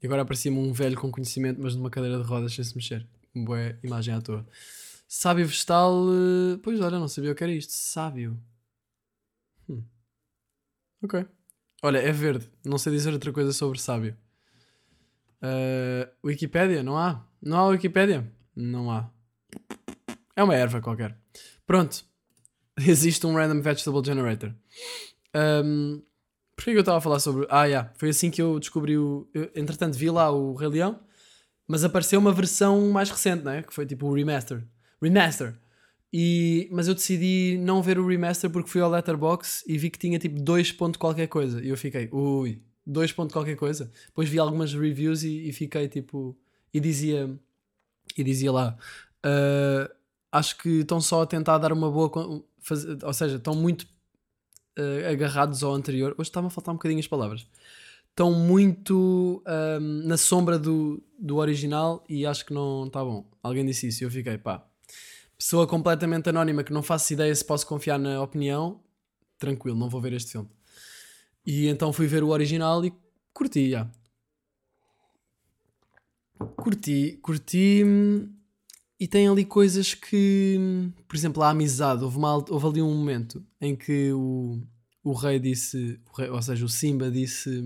[0.00, 3.04] E agora aparecia-me um velho com conhecimento, mas numa cadeira de rodas sem se mexer
[3.34, 4.46] boa imagem à toa.
[5.06, 5.92] Sábio vegetal.
[6.10, 7.72] Eh, pois olha, não sabia o que era isto.
[7.72, 8.38] Sábio.
[9.68, 9.82] Hum.
[11.02, 11.26] Ok.
[11.82, 12.50] Olha, é verde.
[12.64, 14.16] Não sei dizer outra coisa sobre sábio.
[15.40, 16.82] Uh, Wikipédia?
[16.82, 17.24] Não há?
[17.40, 18.30] Não há Wikipédia?
[18.54, 19.08] Não há.
[20.34, 21.16] É uma erva qualquer.
[21.66, 22.04] Pronto.
[22.76, 24.52] Existe um Random Vegetable Generator.
[25.34, 26.02] Um,
[26.58, 27.46] Porquê que eu estava a falar sobre.
[27.48, 27.92] Ah, yeah.
[27.94, 29.28] Foi assim que eu descobri o.
[29.32, 30.98] Eu, entretanto, vi lá o Rei Leão
[31.68, 33.62] mas apareceu uma versão mais recente, né?
[33.62, 34.64] Que foi tipo o remaster.
[35.00, 35.54] Remaster.
[36.10, 39.98] E, mas eu decidi não ver o remaster porque fui ao Letterbox e vi que
[39.98, 41.62] tinha tipo 2 ponto qualquer coisa.
[41.62, 43.92] E eu fiquei, ui, 2 ponto qualquer coisa.
[44.06, 46.34] Depois vi algumas reviews e, e, fiquei tipo.
[46.72, 47.38] E dizia.
[48.16, 48.76] E dizia lá.
[49.24, 49.92] Uh,
[50.32, 52.42] acho que estão só a tentar dar uma boa.
[52.60, 53.82] Faz, ou seja, estão muito
[54.78, 56.14] uh, agarrados ao anterior.
[56.16, 57.46] Hoje está-me a faltar um bocadinho as palavras
[58.18, 63.30] estão muito um, na sombra do, do original e acho que não está bom.
[63.40, 64.66] Alguém disse isso e eu fiquei, pá,
[65.38, 68.80] pessoa completamente anónima que não faço ideia se posso confiar na opinião,
[69.38, 70.48] tranquilo, não vou ver este filme.
[71.46, 72.92] E então fui ver o original e
[73.32, 73.88] curti, já.
[76.56, 77.84] Curti, curti.
[78.98, 82.02] E tem ali coisas que, por exemplo, a amizade.
[82.02, 84.60] Houve, uma, houve ali um momento em que o,
[85.04, 87.62] o rei disse, o rei, ou seja, o Simba disse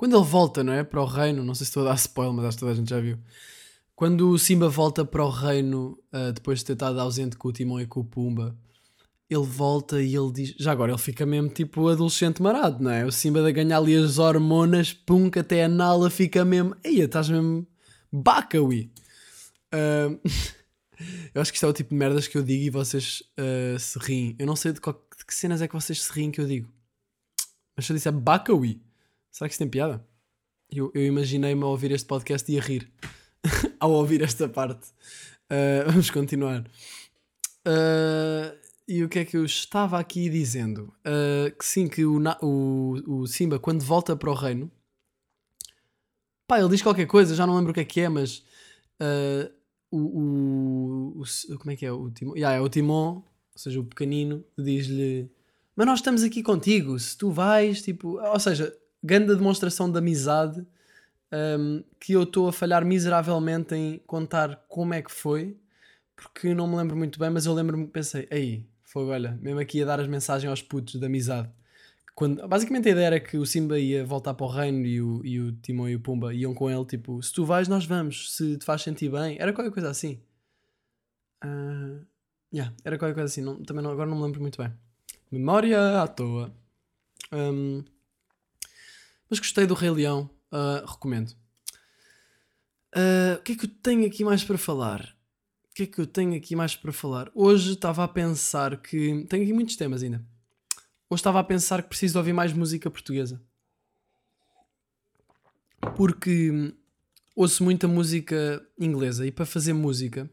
[0.00, 0.82] quando ele volta, não é?
[0.82, 2.74] Para o reino, não sei se estou a dar spoiler, mas acho que toda a
[2.74, 3.18] gente já viu.
[3.94, 7.52] Quando o Simba volta para o reino, uh, depois de ter estado ausente com o
[7.52, 8.56] Timão e com o Pumba,
[9.28, 10.54] ele volta e ele diz.
[10.58, 13.04] Já agora ele fica mesmo tipo adolescente marado, não é?
[13.04, 16.74] O Simba de ganhar ali as hormonas, pum, que até a Nala fica mesmo.
[16.82, 17.66] Eia, estás mesmo.
[18.10, 18.90] Bacawi!
[19.66, 20.18] Uh,
[21.34, 23.78] eu acho que isto é o tipo de merdas que eu digo e vocês uh,
[23.78, 24.34] se riem.
[24.38, 26.46] Eu não sei de, qual, de, que cenas é que vocês se riem que eu
[26.46, 26.72] digo.
[27.76, 28.80] Mas se eu disser Bacawi,
[29.30, 30.04] Será que isso tem piada?
[30.70, 32.90] Eu, eu imaginei-me a ouvir este podcast e a rir
[33.78, 34.88] ao ouvir esta parte.
[35.50, 36.60] Uh, vamos continuar.
[37.66, 40.92] Uh, e o que é que eu estava aqui dizendo?
[41.00, 44.70] Uh, que sim, que o, o, o Simba, quando volta para o reino,
[46.46, 48.44] pá, ele diz qualquer coisa, já não lembro o que é que é, mas
[49.90, 51.92] o, o, o Como é que é?
[51.92, 52.36] O Timon.
[52.36, 53.24] Yeah, é o Timon, ou
[53.56, 55.30] seja, o pequenino, diz-lhe:
[55.74, 58.20] Mas nós estamos aqui contigo, se tu vais, tipo.
[58.20, 60.64] Ou seja, grande demonstração de amizade
[61.32, 65.56] um, que eu estou a falhar miseravelmente em contar como é que foi,
[66.16, 69.82] porque não me lembro muito bem, mas eu lembro-me pensei: Aí, fogo, olha, mesmo aqui
[69.82, 71.48] a dar as mensagens aos putos de amizade.
[72.14, 75.24] Quando, basicamente a ideia era que o Simba ia voltar para o reino e o,
[75.24, 78.34] e o Timão e o Pumba iam com ele, tipo, se tu vais, nós vamos,
[78.36, 79.36] se te faz sentir bem.
[79.40, 80.20] Era qualquer coisa assim.
[81.42, 82.00] Ah,
[82.52, 84.70] yeah, era qualquer coisa assim, não- também não, agora não me lembro muito bem.
[85.30, 86.52] Memória à toa.
[87.32, 87.84] Ahm,
[89.30, 91.32] mas gostei do Rei Leão, ah, recomendo.
[92.94, 95.16] Ah, o que é que eu tenho aqui mais para falar?
[95.70, 97.30] O que é que eu tenho aqui mais para falar?
[97.34, 99.24] Hoje estava a pensar que.
[99.28, 100.18] Tenho aqui muitos temas ainda.
[101.08, 103.40] Hoje estava a pensar que preciso ouvir mais música portuguesa.
[105.96, 106.74] Porque
[107.34, 110.28] ouço muita música inglesa e para fazer música,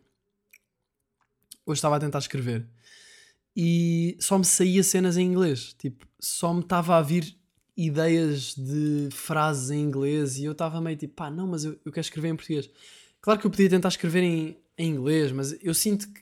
[1.66, 2.68] hoje estava a tentar escrever
[3.56, 5.74] e só me saía cenas em inglês.
[5.80, 7.37] Tipo, só me estava a vir
[7.78, 11.92] ideias de frases em inglês e eu estava meio tipo, pá, não, mas eu, eu
[11.92, 12.70] quero escrever em português.
[13.22, 16.22] Claro que eu podia tentar escrever em, em inglês, mas eu sinto que,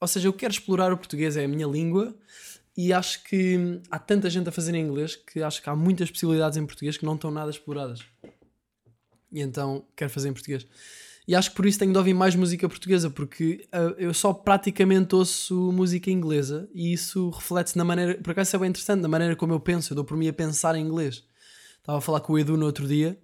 [0.00, 2.14] ou seja, eu quero explorar o português, é a minha língua,
[2.76, 6.10] e acho que há tanta gente a fazer em inglês que acho que há muitas
[6.10, 8.00] possibilidades em português que não estão nada exploradas.
[9.32, 10.66] E então quero fazer em português.
[11.26, 14.32] E acho que por isso tenho de ouvir mais música portuguesa, porque ah, eu só
[14.32, 18.14] praticamente ouço música inglesa e isso reflete-se na maneira.
[18.16, 19.92] Por acaso é bem interessante, na maneira como eu penso.
[19.92, 21.24] Eu dou por mim a pensar em inglês.
[21.78, 23.18] Estava a falar com o Edu no outro dia.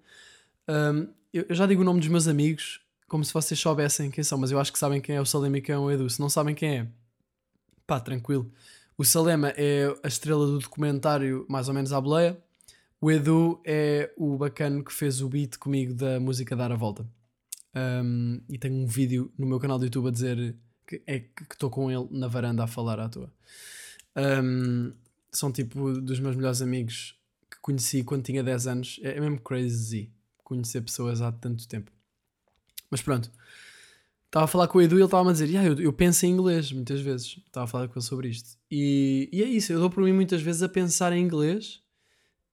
[0.69, 4.23] Ahm, eu, eu já digo o nome dos meus amigos como se vocês soubessem quem
[4.23, 6.09] são, mas eu acho que sabem quem é o Salema e quem é o Edu.
[6.11, 6.87] Se não sabem quem é,
[7.87, 8.51] pá, tranquilo.
[8.97, 12.39] O Salema é a estrela do documentário Mais ou menos à boleia.
[13.01, 17.07] O Edu é o bacana que fez o beat comigo da música Dar a Volta.
[18.03, 21.43] Um, e tenho um vídeo no meu canal do YouTube a dizer que é que
[21.53, 23.33] estou com ele na varanda a falar à toa.
[24.17, 24.93] Um,
[25.31, 27.17] são tipo dos meus melhores amigos
[27.51, 29.01] que conheci quando tinha 10 anos.
[29.03, 30.11] É, é mesmo crazy
[30.43, 31.93] conhecer pessoas há tanto tempo.
[32.91, 33.31] Mas pronto.
[34.27, 36.27] Estava a falar com o Edu e ele estava a dizer: "Yeah, eu, eu penso
[36.27, 37.41] em inglês muitas vezes.
[37.47, 38.59] Estava a falar com ele sobre isto.
[38.71, 41.83] E, e é isso, eu dou por mim muitas vezes a pensar em inglês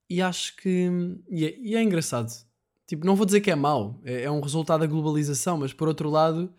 [0.09, 0.89] e acho que.
[1.29, 2.44] E é, e é engraçado.
[2.87, 5.87] Tipo, não vou dizer que é mau, é, é um resultado da globalização, mas por
[5.87, 6.53] outro lado,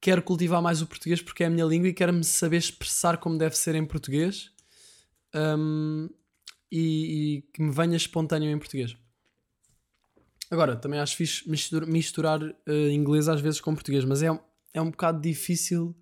[0.00, 3.36] quero cultivar mais o português porque é a minha língua e quero-me saber expressar como
[3.36, 4.52] deve ser em português
[5.34, 6.08] hum,
[6.70, 8.96] e, e que me venha espontâneo em português.
[10.48, 14.28] Agora, também acho fixe misturar, misturar eh, inglês às vezes com português, mas é,
[14.72, 15.94] é um bocado difícil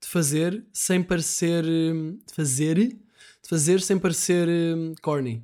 [0.00, 1.64] de fazer sem parecer.
[1.64, 2.76] hum, de fazer.
[2.76, 5.42] de fazer sem parecer hum, corny.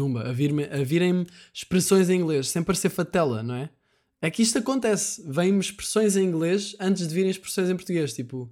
[0.00, 3.68] Tumba, a, a virem-me expressões em inglês, sem parecer fatela, não é?
[4.22, 5.22] É que isto acontece.
[5.26, 8.14] Vêm-me expressões em inglês antes de virem expressões em português.
[8.14, 8.50] Tipo,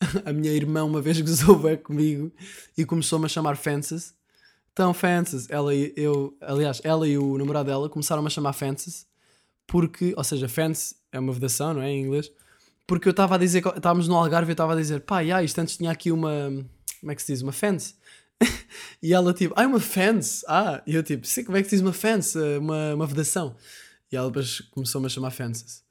[0.24, 2.32] a minha irmã uma vez gozou bem comigo
[2.78, 4.14] e começou-me a chamar Fences.
[4.72, 9.06] Então, Fences, ela e eu, aliás, ela e o namorado dela começaram-me a chamar Fences
[9.66, 11.90] porque, ou seja, fence é uma vedação, não é?
[11.90, 12.32] Em inglês.
[12.86, 15.42] Porque eu estava a dizer, estávamos no Algarve e eu estava a dizer, pá, já,
[15.42, 16.50] isto antes tinha aqui uma,
[17.00, 17.42] como é que se diz?
[17.42, 17.94] Uma fence.
[19.02, 20.44] e ela tipo, ah, uma fence.
[20.48, 22.38] Ah, e eu tipo, sim, como é que diz uma fence?
[22.38, 23.56] Eh, Uma, uma vedação.
[24.10, 25.84] E ela depois começou-me a chamar fences.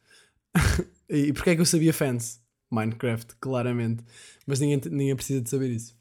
[1.09, 2.39] e porquê é que eu sabia fence?
[2.71, 4.03] Minecraft, claramente.
[4.45, 5.95] Mas ninguém, ninguém precisa de saber isso.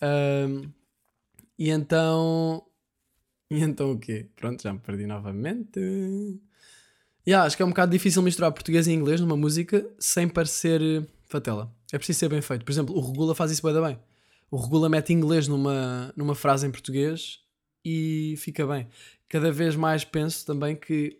[0.00, 0.70] Ahm,
[1.58, 2.64] e então.
[3.50, 4.28] E então o quê?
[4.36, 5.80] Pronto, já me perdi novamente.
[7.26, 10.80] Yeah, acho que é um bocado difícil misturar português e inglês numa música sem parecer
[11.28, 11.72] fatela.
[11.92, 12.64] É preciso ser bem feito.
[12.64, 13.98] Por exemplo, o Regula faz isso bem.
[14.52, 17.40] O Regula mete inglês numa, numa frase em português
[17.82, 18.86] e fica bem.
[19.26, 21.18] Cada vez mais penso também que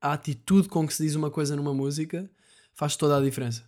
[0.00, 2.28] a atitude com que se diz uma coisa numa música
[2.74, 3.62] faz toda a diferença.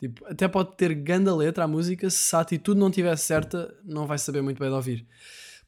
[0.00, 4.04] Tipo, até pode ter grande letra a música, se a atitude não estiver certa, não
[4.04, 5.06] vai saber muito bem de ouvir.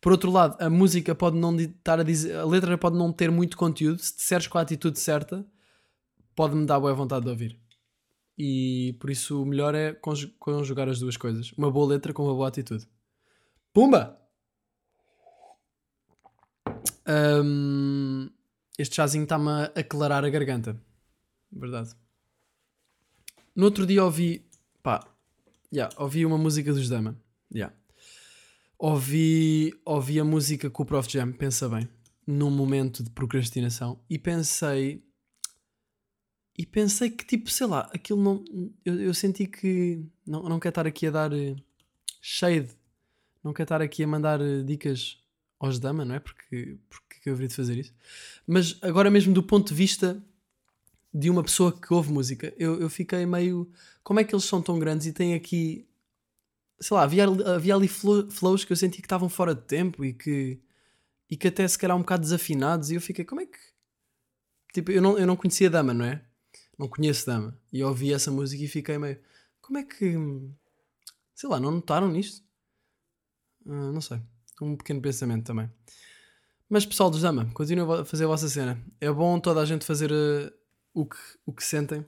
[0.00, 3.30] Por outro lado, a música pode não estar a dizer, a letra pode não ter
[3.30, 5.46] muito conteúdo, se disseres com a atitude certa,
[6.34, 7.67] pode-me dar boa vontade de ouvir.
[8.38, 11.52] E por isso o melhor é conju- conjugar as duas coisas.
[11.52, 12.86] Uma boa letra com uma boa atitude.
[13.72, 14.16] Pumba!
[17.44, 18.30] Hum,
[18.78, 20.80] este chazinho está-me a aclarar a garganta.
[21.50, 21.94] Verdade.
[23.56, 24.46] No outro dia ouvi.
[24.82, 25.04] Pá.
[25.72, 27.20] Yeah, ouvi uma música dos Dama.
[27.52, 27.74] Yeah.
[28.78, 31.88] Ouvi, ouvi a música com o Prof Jam, pensa bem,
[32.24, 35.04] num momento de procrastinação e pensei.
[36.58, 38.44] E pensei que, tipo, sei lá, aquilo não.
[38.84, 40.04] Eu, eu senti que.
[40.26, 41.54] Não, não quero estar aqui a dar eh,
[42.20, 42.70] shade,
[43.44, 45.18] não quero estar aqui a mandar eh, dicas
[45.60, 46.20] aos Dama, não é?
[46.20, 47.94] Porque, porque que eu haveria de fazer isso?
[48.46, 50.20] Mas agora mesmo do ponto de vista
[51.14, 53.70] de uma pessoa que ouve música, eu, eu fiquei meio.
[54.02, 55.86] Como é que eles são tão grandes e têm aqui.
[56.80, 60.04] Sei lá, havia, havia ali flow- flows que eu sentia que estavam fora de tempo
[60.04, 60.60] e que.
[61.30, 62.90] e que até se calhar um bocado desafinados.
[62.90, 63.58] E eu fiquei, como é que.
[64.72, 66.22] Tipo, eu não, eu não conhecia Dama, não é?
[66.78, 67.58] Não conheço Dama.
[67.72, 69.18] E ouvi essa música e fiquei meio.
[69.60, 70.14] Como é que.
[71.34, 72.46] Sei lá, não notaram nisto?
[73.66, 74.20] Ah, não sei.
[74.62, 75.70] Um pequeno pensamento também.
[76.68, 78.80] Mas pessoal dos Dama, continuem a fazer a vossa cena.
[79.00, 80.52] É bom toda a gente fazer eh,
[80.92, 81.16] o, que,
[81.46, 82.04] o que sentem.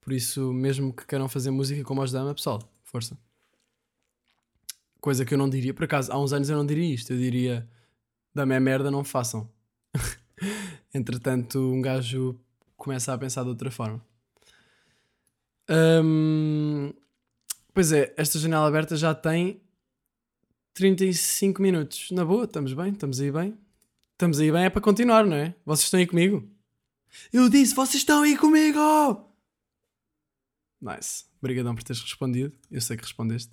[0.00, 3.16] Por isso, mesmo que queiram fazer música como os Dama, pessoal, força.
[5.00, 7.12] Coisa que eu não diria, por acaso, há uns anos eu não diria isto.
[7.12, 7.68] Eu diria:
[8.34, 9.48] Dama é merda, não façam.
[10.92, 12.38] Entretanto, um gajo
[12.76, 14.04] começa a pensar de outra forma.
[17.72, 19.60] Pois é, esta janela aberta já tem
[20.74, 22.10] 35 minutos.
[22.10, 23.58] Na boa, estamos bem, estamos aí bem.
[24.12, 25.54] Estamos aí bem, é para continuar, não é?
[25.66, 26.48] Vocês estão aí comigo?
[27.32, 28.80] Eu disse, vocês estão aí comigo!
[30.80, 31.24] Nice.
[31.38, 32.56] Obrigadão por teres respondido.
[32.70, 33.52] Eu sei que respondeste.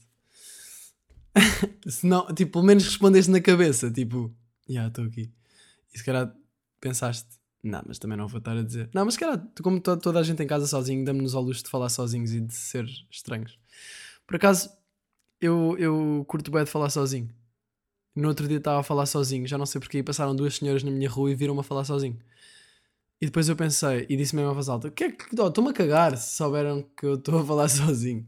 [1.87, 3.89] Se não, tipo, pelo menos respondeste na cabeça.
[3.89, 4.33] Tipo,
[4.67, 5.31] já yeah, estou aqui.
[5.93, 6.33] E se calhar
[6.79, 7.27] pensaste,
[7.63, 8.89] não, mas também não vou estar a dizer.
[8.93, 9.15] Não, mas
[9.55, 12.33] tu- como to- toda a gente em casa sozinho, damos-nos ao luxo de falar sozinhos
[12.33, 13.57] e de ser estranhos.
[14.25, 14.69] Por acaso,
[15.39, 17.29] eu, eu curto bem de falar sozinho.
[18.15, 20.91] No outro dia estava a falar sozinho, já não sei porque, passaram duas senhoras na
[20.91, 22.17] minha rua e viram-me a falar sozinho.
[23.21, 25.25] E depois eu pensei, e disse mesmo a voz alta: que é que.
[25.35, 28.25] Estou-me a cagar se souberam que eu estou a falar sozinho.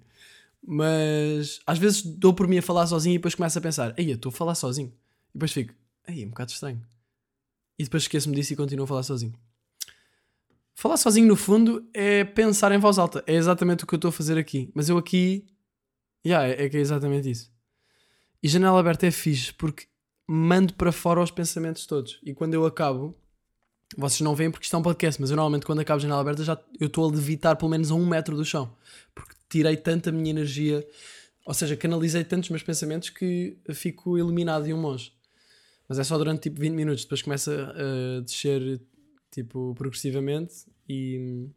[0.66, 4.12] Mas às vezes dou por mim a falar sozinho e depois começo a pensar: ei,
[4.12, 4.90] eu estou a falar sozinho.
[4.90, 5.74] E depois fico:
[6.08, 6.82] ei, é um bocado estranho.
[7.78, 9.34] E depois esqueço-me disso e continuo a falar sozinho.
[10.76, 13.24] Falar sozinho, no fundo, é pensar em voz alta.
[13.28, 14.72] É exatamente o que eu estou a fazer aqui.
[14.74, 15.46] Mas eu aqui.
[16.26, 17.52] Yeah, é, é que é exatamente isso.
[18.42, 19.86] E janela aberta é fixe porque
[20.28, 22.20] mando para fora os pensamentos todos.
[22.24, 23.16] E quando eu acabo,
[23.98, 26.44] vocês não veem porque isto é um podcast, mas eu normalmente quando acabo janela aberta
[26.44, 28.76] já eu estou a levitar pelo menos a um metro do chão.
[29.14, 30.86] Porque tirei tanta minha energia,
[31.46, 35.14] ou seja, canalizei tantos meus pensamentos que fico eliminado de um monge.
[35.88, 38.82] Mas é só durante tipo 20 minutos, depois começa a descer
[39.32, 41.48] tipo progressivamente e,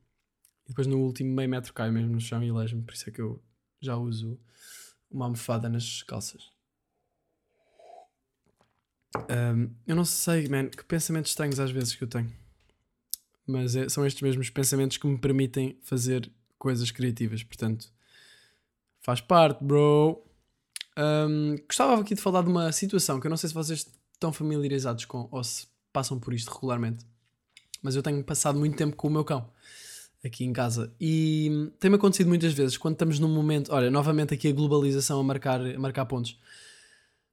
[0.65, 2.83] e depois no último meio metro cai mesmo no chão e elejo-me.
[2.83, 3.43] Por isso é que eu
[3.81, 4.39] já uso
[5.11, 6.51] uma almofada nas calças.
[9.31, 12.31] Um, eu não sei, man, que pensamentos estranhos às vezes que eu tenho.
[13.47, 17.43] Mas é- são estes mesmos pensamentos que me permitem fazer coisas criativas.
[17.43, 17.91] Portanto,
[19.01, 20.23] faz parte, bro.
[20.99, 23.87] Um, gostava aqui de falar de uma situação que eu não sei se vocês
[24.17, 27.05] estão familiarizados com ou se passam por isto regularmente.
[27.83, 29.49] Mas eu tenho passado muito tempo com o meu cão
[30.25, 33.73] aqui em casa e tem-me acontecido muitas vezes quando estamos num momento.
[33.73, 36.39] Olha, novamente aqui a globalização a marcar, a marcar pontos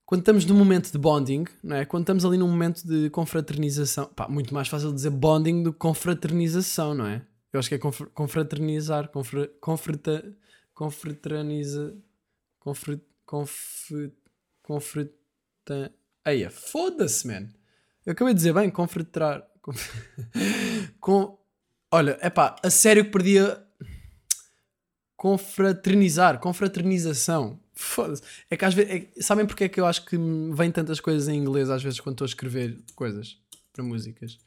[0.06, 1.86] quando estamos num momento de bonding, não é?
[1.86, 5.80] quando estamos ali num momento de confraternização, pá, muito mais fácil dizer bonding do que
[5.80, 7.26] confraternização, não é?
[7.52, 10.36] Eu acho que é confr- confraternizar, confra, confrata,
[10.74, 11.96] confraterniza,
[12.60, 13.90] confra, conf,
[14.62, 15.92] confrata,
[16.26, 17.50] eia, foda-se, man.
[18.06, 19.90] Eu acabei de dizer bem, confraterar, conf-
[21.00, 21.38] com,
[21.92, 23.64] olha, é pá, a sério que perdia
[25.16, 27.60] confraternizar, confraternização.
[27.76, 28.22] Foda-se.
[28.50, 28.92] É que às vezes.
[28.92, 30.18] é- sabem porque é que eu acho que
[30.54, 33.38] vêm tantas coisas em inglês às vezes quando estou a escrever coisas
[33.72, 34.38] para músicas?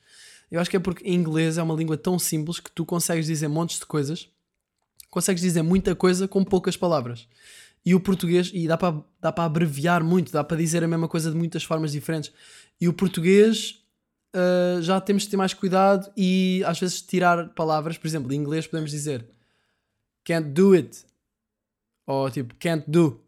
[0.50, 3.26] Eu acho que é porque em inglês é uma língua tão simples que tu consegues
[3.26, 4.28] dizer montes de coisas,
[5.10, 7.26] consegues dizer muita coisa com poucas palavras.
[7.86, 11.08] E o português, e dá para dá para abreviar muito, dá para dizer a mesma
[11.08, 12.32] coisa de muitas formas diferentes.
[12.80, 13.86] E o português
[14.36, 18.36] ah, já temos de ter mais cuidado e às vezes tirar palavras, por exemplo, em
[18.36, 19.26] inglês podemos dizer
[20.24, 21.06] can't do it.
[22.06, 23.20] Ou tipo, can't do.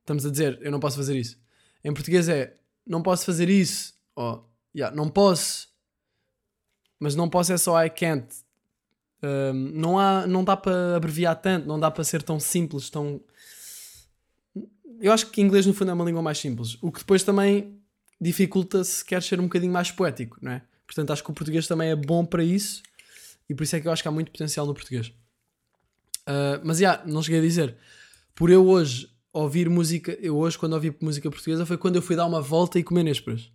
[0.00, 1.38] Estamos a dizer, eu não posso fazer isso.
[1.84, 3.94] Em português é, não posso fazer isso.
[4.16, 5.68] Ou, yeah, não posso.
[6.98, 8.26] Mas não posso é só I can't.
[9.22, 13.20] Um, não, há, não dá para abreviar tanto, não dá para ser tão simples, tão.
[15.00, 16.76] Eu acho que inglês no fundo é uma língua mais simples.
[16.80, 17.78] O que depois também
[18.20, 20.62] dificulta se quer ser um bocadinho mais poético, não é?
[20.86, 22.82] Portanto, acho que o português também é bom para isso
[23.48, 25.08] e por isso é que eu acho que há muito potencial no português.
[26.28, 27.76] Uh, mas já, não cheguei a dizer.
[28.34, 32.14] Por eu hoje ouvir música, eu hoje quando ouvi música portuguesa foi quando eu fui
[32.14, 33.50] dar uma volta e comer nésperas.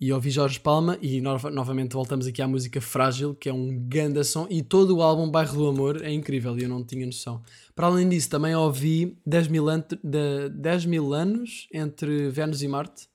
[0.00, 3.78] E ouvi Jorge Palma e nova- novamente voltamos aqui à música Frágil, que é um
[3.88, 7.06] ganda som, e todo o álbum Bairro do Amor é incrível e eu não tinha
[7.06, 7.42] noção.
[7.74, 9.66] Para além disso, também ouvi 10 mil,
[10.02, 13.08] de, 10 mil anos entre Vênus e Marte.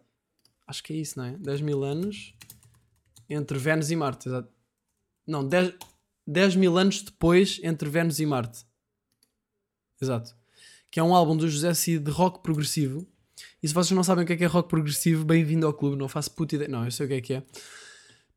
[0.68, 1.38] Acho que é isso, não é?
[1.38, 2.36] 10 mil anos
[3.30, 4.49] entre Vênus e Marte, exato.
[5.26, 5.74] Não, 10,
[6.28, 8.66] 10 mil anos depois entre Vênus e Marte.
[10.01, 10.36] Exato.
[10.91, 13.07] Que é um álbum do José Cid de rock progressivo.
[13.64, 15.95] E se vocês não sabem o que é que é rock progressivo, bem-vindo ao clube.
[15.95, 16.70] Não faço puta ideia.
[16.70, 17.43] Não, eu sei o que é que é.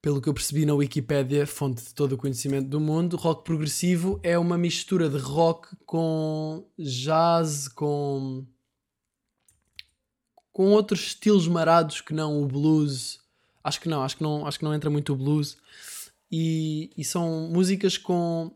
[0.02, 4.18] Pelo que eu percebi na Wikipédia, fonte de todo o conhecimento do mundo, rock progressivo
[4.24, 8.44] é uma mistura de rock com jazz, com
[10.52, 13.20] com outros estilos marados que não o blues.
[13.64, 15.56] Acho que não, acho que não, acho que não entra muito o blues.
[16.30, 18.52] E, e são músicas com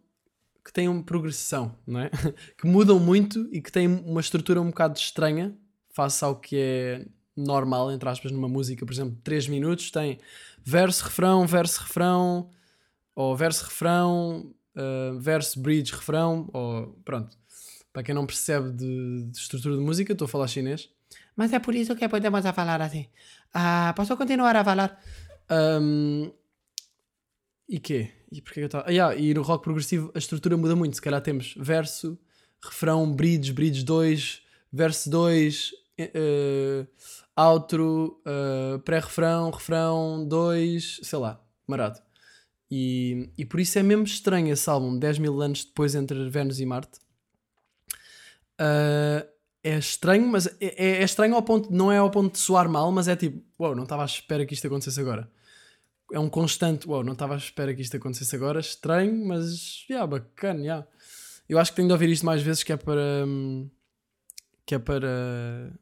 [0.64, 2.10] que têm uma progressão, não é?
[2.58, 5.56] que mudam muito e que têm uma estrutura um bocado estranha
[5.90, 7.06] face ao que é
[7.36, 10.18] normal, entre aspas, numa música, por exemplo, 3 minutos, tem
[10.64, 12.50] verso, refrão, verso, refrão,
[13.14, 17.36] ou verso, refrão, uh, verso, bridge, refrão, ou pronto.
[17.92, 20.90] Para quem não percebe de, de estrutura de música, estou a falar chinês.
[21.34, 23.06] Mas é por isso que podemos falar assim.
[23.52, 25.00] Ah, posso continuar a falar?
[25.50, 26.30] Um,
[27.68, 28.10] e quê?
[28.30, 28.84] E porquê que eu estava.
[28.86, 30.96] Ah, yeah, e no rock progressivo a estrutura muda muito.
[30.96, 32.18] Se calhar temos verso,
[32.62, 36.86] refrão, bridge, bridge 2, verso 2, uh,
[37.44, 42.00] outro, uh, pré-refrão, refrão 2, sei lá, marado.
[42.70, 46.60] E, e por isso é mesmo estranho esse álbum, 10 mil anos depois entre Vênus
[46.60, 46.98] e Marte.
[48.60, 49.26] Uh,
[49.62, 52.68] é estranho, mas é, é, é, estranho ao ponto, não é ao ponto de soar
[52.68, 55.28] mal, mas é tipo, uau, wow, não estava à espera que isto acontecesse agora.
[56.12, 59.84] É um constante, uau, wow, não estava à espera que isto acontecesse agora, estranho, mas,
[59.90, 60.86] yeah, bacana, yeah.
[61.48, 63.68] Eu acho que tenho de ouvir isto mais vezes que é para, hum,
[64.64, 65.72] que é para,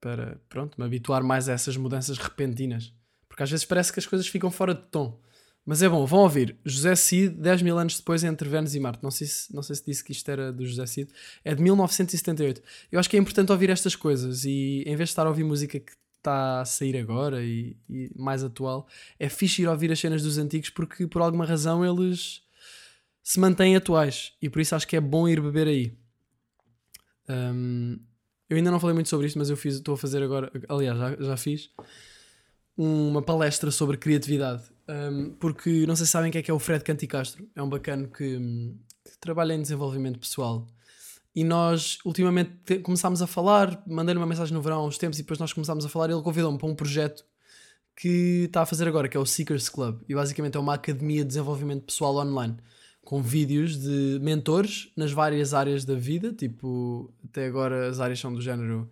[0.00, 2.92] para, pronto, me habituar mais a essas mudanças repentinas.
[3.28, 5.20] Porque às vezes parece que as coisas ficam fora de tom.
[5.64, 6.56] Mas é bom, vão ouvir.
[6.64, 9.02] José Cid, 10 mil anos depois, entre Vênus e Marte.
[9.02, 11.12] Não sei, se, não sei se disse que isto era do José Cid.
[11.44, 12.62] É de 1978.
[12.92, 15.42] Eu acho que é importante ouvir estas coisas e em vez de estar a ouvir
[15.42, 18.86] música que está a sair agora e, e, mais atual,
[19.18, 22.42] é fixe ir ouvir as cenas dos antigos porque por alguma razão eles
[23.22, 25.92] se mantêm atuais e por isso acho que é bom ir beber aí.
[27.28, 27.98] Um,
[28.48, 30.98] eu ainda não falei muito sobre isto, mas eu fiz, estou a fazer agora, aliás,
[30.98, 31.70] já, já fiz
[32.76, 34.62] uma palestra sobre criatividade.
[34.88, 37.48] Um, porque não sei se sabem quem é que é o Fred Canticastro.
[37.56, 38.38] É um bacano que,
[39.04, 40.66] que trabalha em desenvolvimento pessoal.
[41.34, 43.82] E nós, ultimamente, te, começámos a falar.
[43.86, 46.10] Mandei-lhe uma mensagem no verão há uns tempos e depois nós começámos a falar.
[46.10, 47.24] Ele convidou-me para um projeto
[47.96, 50.02] que está a fazer agora, que é o Seekers Club.
[50.08, 52.56] E basicamente é uma academia de desenvolvimento pessoal online
[53.06, 56.32] com vídeos de mentores nas várias áreas da vida.
[56.32, 58.90] Tipo, até agora as áreas são do género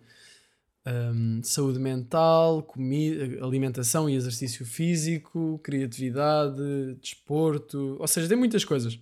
[0.87, 8.97] um, saúde mental, comida, alimentação e exercício físico, criatividade, desporto, ou seja, tem muitas coisas.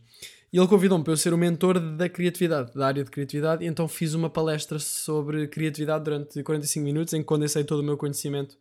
[0.51, 3.67] E ele convidou-me para eu ser o mentor da criatividade, da área de criatividade, e
[3.67, 7.97] então fiz uma palestra sobre criatividade durante 45 minutos, em que condensei todo o meu
[7.97, 8.57] conhecimento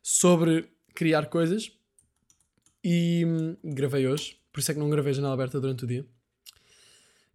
[0.00, 1.72] sobre criar coisas.
[2.84, 5.86] E hum, gravei hoje, por isso é que não gravei a janela aberta durante o
[5.86, 6.04] dia.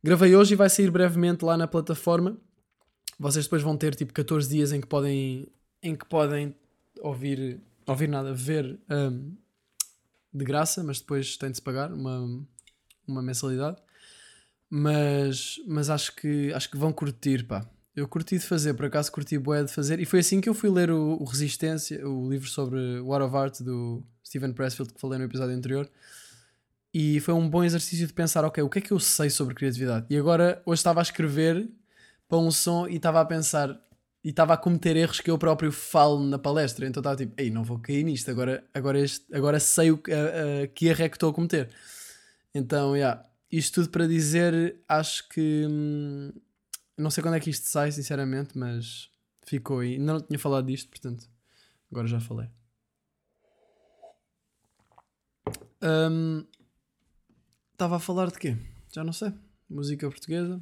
[0.04, 2.38] Gravei hoje e vai sair brevemente lá na plataforma
[3.20, 5.48] vocês depois vão ter tipo 14 dias em que podem,
[5.82, 6.56] em que podem
[7.00, 9.36] ouvir, ouvir nada, ver um,
[10.34, 12.46] de graça, mas depois tem de se pagar uma,
[13.08, 13.78] uma mensalidade.
[14.70, 17.66] Mas, mas acho, que, acho que vão curtir, pá.
[17.96, 20.54] Eu curti de fazer, por acaso curti bué de fazer, e foi assim que eu
[20.54, 25.02] fui ler o, o Resistência, o livro sobre War of Art do Steven Pressfield que
[25.02, 25.90] falei no episódio anterior.
[27.00, 29.54] E foi um bom exercício de pensar, ok, o que é que eu sei sobre
[29.54, 30.08] criatividade?
[30.10, 31.70] E agora, hoje estava a escrever
[32.28, 33.80] para um som e estava a pensar
[34.24, 36.88] e estava a cometer erros que eu próprio falo na palestra.
[36.88, 40.64] Então estava tipo, ei, não vou cair nisto, agora, agora, este, agora sei o, a,
[40.64, 41.70] a, que erro é que estou a cometer.
[42.52, 46.32] Então, yeah, isto tudo para dizer, acho que hum,
[46.98, 49.12] não sei quando é que isto sai, sinceramente, mas
[49.46, 49.98] ficou aí.
[49.98, 51.30] Ainda não tinha falado disto, portanto,
[51.92, 52.50] agora já falei.
[55.80, 56.44] Hum,
[57.78, 58.58] estava a falar de quê?
[58.92, 59.32] Já não sei.
[59.70, 60.60] Música portuguesa.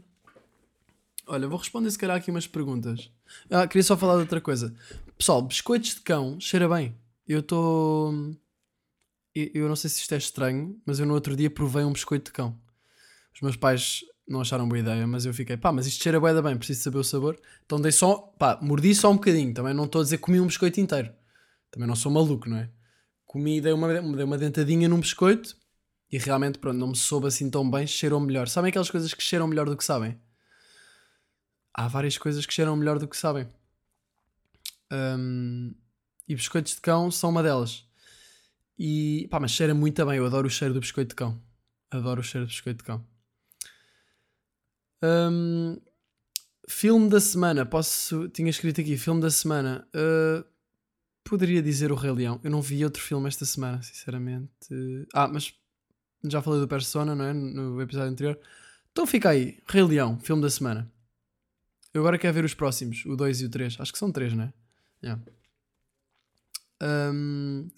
[1.25, 3.09] Olha, vou responder se calhar aqui umas perguntas.
[3.49, 4.75] Ah, queria só falar de outra coisa.
[5.17, 6.93] Pessoal, biscoitos de cão cheira bem.
[7.25, 8.13] Eu estou.
[9.33, 12.25] Eu não sei se isto é estranho, mas eu no outro dia provei um biscoito
[12.25, 12.59] de cão.
[13.33, 16.41] Os meus pais não acharam boa ideia, mas eu fiquei, pá, mas isto cheira bem,
[16.41, 17.39] bem, preciso saber o sabor.
[17.65, 19.53] Então dei só, pá, mordi só um bocadinho.
[19.53, 21.13] Também não estou a dizer comi um biscoito inteiro.
[21.71, 22.69] Também não sou maluco, não é?
[23.25, 25.55] Comi, dei uma, dei uma dentadinha num biscoito
[26.11, 28.47] e realmente, pronto, não me soube assim tão bem, cheirou melhor.
[28.47, 30.19] Sabem aquelas coisas que cheiram melhor do que sabem?
[31.75, 33.47] há várias coisas que cheiram melhor do que sabem.
[34.91, 35.75] Um,
[36.27, 37.85] e biscoitos de cão são uma delas.
[38.79, 40.17] E pá, mas cheira muito bem.
[40.17, 41.41] Eu adoro o cheiro do biscoito de cão.
[41.91, 43.05] Adoro o cheiro do biscoito de cão.
[45.03, 45.77] Um,
[46.67, 47.65] filme da semana.
[47.65, 48.29] Posso.
[48.29, 49.87] Tinha escrito aqui, filme da semana.
[49.93, 50.45] Uh,
[51.23, 52.39] poderia dizer o Rei Leão.
[52.43, 54.49] Eu não vi outro filme esta semana, sinceramente.
[55.13, 55.53] Ah, mas
[56.31, 57.33] já falei do Persona, não é?
[57.33, 58.39] No episódio anterior.
[58.91, 60.91] Então fica aí, Rei Leão, filme da semana.
[61.93, 63.77] Eu agora quero ver os próximos, o 2 e o 3.
[63.79, 64.53] Acho que são 3, não é?
[65.03, 65.21] Yeah.
[66.81, 67.69] Um,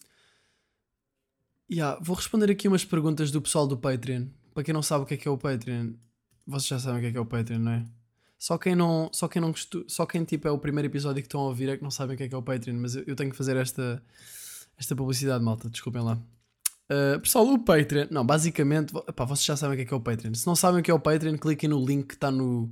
[1.69, 4.27] Yeah, vou responder aqui umas perguntas do pessoal do Patreon.
[4.53, 5.93] Para quem não sabe o que é que é o Patreon,
[6.45, 7.85] vocês já sabem o que é que é o Patreon, não é?
[8.39, 11.27] Só quem não, só quem não gostou, só quem tipo é o primeiro episódio que
[11.27, 12.95] estão a ouvir é que não sabem o que é que é o Patreon, mas
[12.95, 14.01] eu, tenho que fazer esta,
[14.77, 16.17] esta publicidade, malta, desculpem lá.
[16.89, 19.97] Uh, pessoal, o Patreon, não, basicamente, epá, vocês já sabem o que é que é
[19.97, 20.33] o Patreon.
[20.33, 22.71] Se não sabem o que é o Patreon, cliquem no link que está no,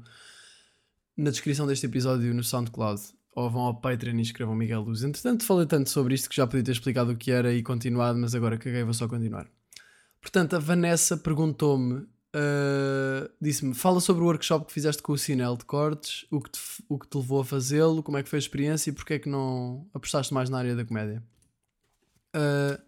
[1.17, 3.01] na descrição deste episódio no SoundCloud.
[3.35, 5.03] Ou vão ao Patreon e escrevam Miguel Luz.
[5.03, 8.17] Entretanto, falei tanto sobre isto que já podia ter explicado o que era e continuado,
[8.17, 9.45] mas agora caguei, vou só continuar.
[10.21, 15.57] Portanto, a Vanessa perguntou-me, uh, disse-me, fala sobre o workshop que fizeste com o Cinel
[15.57, 18.37] de cortes, o que te, o que te levou a fazê-lo, como é que foi
[18.37, 21.21] a experiência e porque é que não apostaste mais na área da comédia.
[22.33, 22.81] Uh,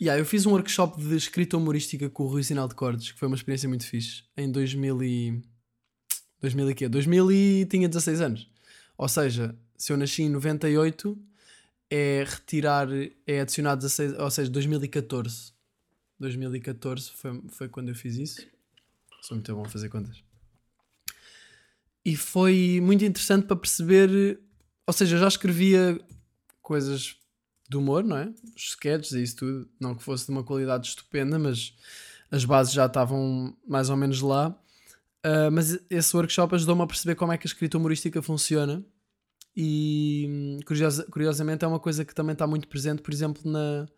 [0.00, 3.18] yeah, eu fiz um workshop de escrita humorística com o Rui Sinal de Cortes, que
[3.18, 5.42] foi uma experiência muito fixe, em 2000 e...
[6.40, 6.88] 2000 e quê?
[6.88, 8.50] 2000 e tinha 16 anos.
[8.96, 11.18] Ou seja, se eu nasci em 98,
[11.90, 12.88] é retirar,
[13.26, 15.52] é adicionar 16, ou seja, 2014.
[16.18, 18.46] 2014 foi, foi quando eu fiz isso.
[19.22, 20.22] Sou muito bom a fazer contas.
[22.04, 24.40] E foi muito interessante para perceber,
[24.86, 26.00] ou seja, eu já escrevia
[26.62, 27.16] coisas
[27.68, 28.32] de humor, não é?
[28.56, 31.74] Os sketches e isso tudo, não que fosse de uma qualidade estupenda, mas
[32.30, 34.50] as bases já estavam mais ou menos lá.
[35.24, 38.84] Uh, mas esse workshop ajudou-me a perceber como é que a escrita humorística funciona
[39.60, 43.88] e curiosa- curiosamente é uma coisa que também está muito presente, por exemplo, na,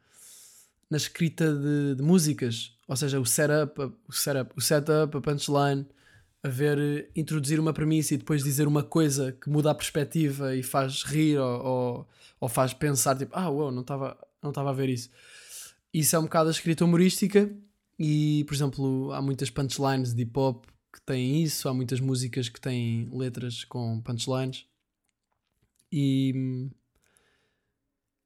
[0.89, 5.87] na escrita de, de músicas, ou seja, o setup, o setup, o setup, a punchline,
[6.43, 10.55] a ver, eh, introduzir uma premissa e depois dizer uma coisa que muda a perspectiva
[10.57, 12.09] e faz rir ou, ou,
[12.41, 15.11] ou faz pensar, tipo, ah, uau, não estava não estava a ver isso.
[15.93, 17.51] Isso é um bocado a escrita humorística
[17.99, 22.49] e, por exemplo, há muitas punchlines de hip hop que têm isso, há muitas músicas
[22.49, 24.67] que têm letras com punchlines
[25.93, 26.71] e,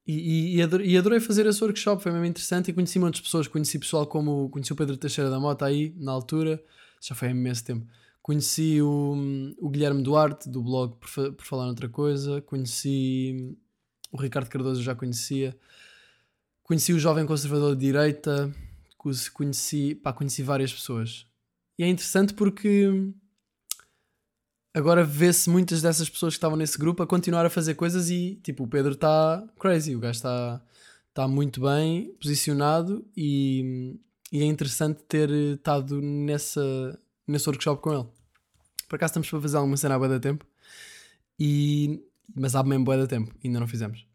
[0.07, 3.77] e, e, e adorei fazer esse workshop, foi mesmo interessante e conheci muitas pessoas, conheci
[3.79, 6.63] pessoal como conheci o Pedro Teixeira da Mota aí, na altura,
[7.01, 7.85] já foi há imenso tempo.
[8.25, 13.55] Conheci o, o Guilherme Duarte do blog por, por falar noutra coisa, conheci
[14.11, 15.55] o Ricardo Cardoso, já conhecia,
[16.63, 18.51] conheci o Jovem Conservador de Direita,
[19.31, 21.27] conheci- pá, conheci várias pessoas.
[21.77, 22.89] E é interessante porque
[24.73, 28.39] agora vê-se muitas dessas pessoas que estavam nesse grupo a continuar a fazer coisas e
[28.41, 30.65] tipo, o Pedro está crazy, o gajo está
[31.13, 33.99] tá muito bem posicionado e,
[34.31, 38.07] e é interessante ter estado nessa, nesse workshop com ele.
[38.87, 40.45] Por acaso estamos para fazer alguma cena há bué da tempo,
[41.39, 42.03] e,
[42.35, 44.05] mas há mesmo bué da tempo, ainda não fizemos.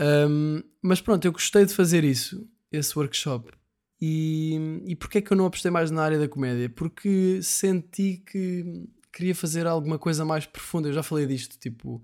[0.00, 3.52] Um, mas pronto, eu gostei de fazer isso, esse workshop.
[4.00, 6.70] E, e porquê é que eu não apostei mais na área da comédia?
[6.70, 10.88] Porque senti que queria fazer alguma coisa mais profunda.
[10.88, 12.02] Eu já falei disto, tipo,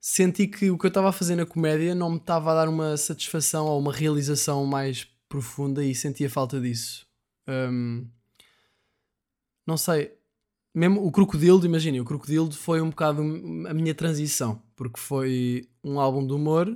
[0.00, 2.68] senti que o que eu estava a fazer na comédia não me estava a dar
[2.68, 7.06] uma satisfação ou uma realização mais profunda e sentia falta disso.
[7.46, 8.08] Um,
[9.68, 10.14] não sei,
[10.74, 16.00] mesmo o Crocodilo, imaginem, o Crocodilo foi um bocado a minha transição, porque foi um
[16.00, 16.74] álbum de humor,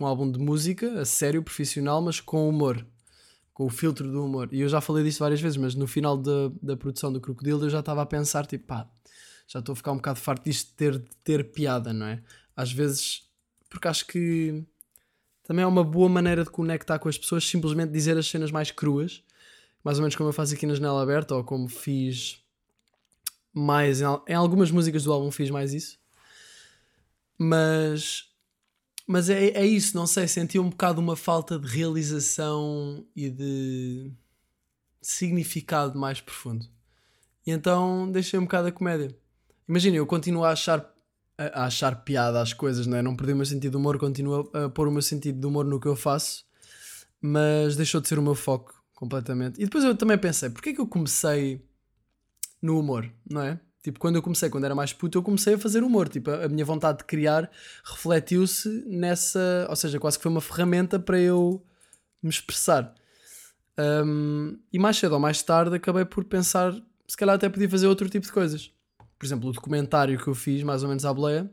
[0.00, 2.82] um álbum de música, a sério, profissional, mas com humor,
[3.52, 4.48] com o filtro do humor.
[4.52, 7.66] E eu já falei disso várias vezes, mas no final da, da produção do Crocodilo
[7.66, 8.88] eu já estava a pensar, tipo, pá,
[9.46, 12.22] já estou a ficar um bocado farto disto de ter, de ter piada, não é?
[12.56, 13.24] Às vezes,
[13.68, 14.64] porque acho que
[15.42, 18.70] também é uma boa maneira de conectar com as pessoas, simplesmente dizer as cenas mais
[18.70, 19.22] cruas,
[19.84, 22.42] mais ou menos como eu faço aqui na Janela Aberta, ou como fiz
[23.52, 25.98] mais em, em algumas músicas do álbum fiz mais isso.
[27.38, 28.30] Mas
[29.06, 34.10] mas é, é isso, não sei, senti um bocado uma falta de realização e de
[35.02, 36.66] significado mais profundo.
[37.46, 39.14] E então deixei um bocado a comédia.
[39.68, 40.90] Imagina, eu continuo a achar
[41.36, 43.02] a, achar piada às coisas, não é?
[43.02, 45.66] não perdi o meu sentido de humor, continuo a pôr o meu sentido de humor
[45.66, 46.44] no que eu faço
[47.26, 50.72] mas deixou de ser o meu foco completamente e depois eu também pensei, porque é
[50.72, 51.62] que eu comecei
[52.60, 53.60] no humor, não é?
[53.82, 56.08] Tipo, quando eu comecei, quando era mais puto, eu comecei a fazer humor.
[56.08, 57.50] Tipo, a, a minha vontade de criar
[57.84, 59.66] refletiu-se nessa.
[59.68, 61.62] Ou seja, quase que foi uma ferramenta para eu
[62.22, 62.94] me expressar.
[63.78, 66.72] Um, e mais cedo ou mais tarde acabei por pensar,
[67.06, 68.72] se calhar até podia fazer outro tipo de coisas.
[69.18, 71.50] Por exemplo, o documentário que eu fiz, mais ou menos à boleia,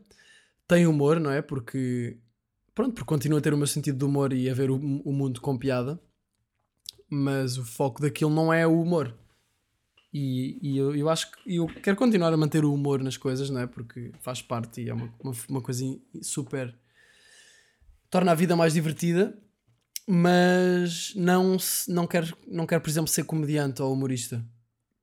[0.66, 1.42] tem humor, não é?
[1.42, 2.16] Porque,
[2.74, 5.12] pronto, porque continua a ter o meu sentido de humor e a ver o, o
[5.12, 6.00] mundo com piada.
[7.14, 9.14] Mas o foco daquilo não é o humor.
[10.10, 13.50] E, e eu, eu acho que eu quero continuar a manter o humor nas coisas,
[13.50, 13.66] não é?
[13.66, 15.84] Porque faz parte e é uma, uma, uma coisa
[16.22, 16.74] super.
[18.08, 19.38] torna a vida mais divertida,
[20.06, 24.42] mas não, não, quero, não quero, por exemplo, ser comediante ou humorista.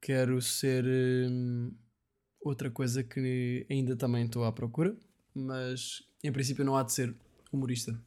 [0.01, 0.83] Quero ser
[1.29, 1.71] hum,
[2.41, 4.97] outra coisa que ainda também estou à procura,
[5.33, 7.15] mas em princípio não há de ser
[7.51, 7.99] humorista.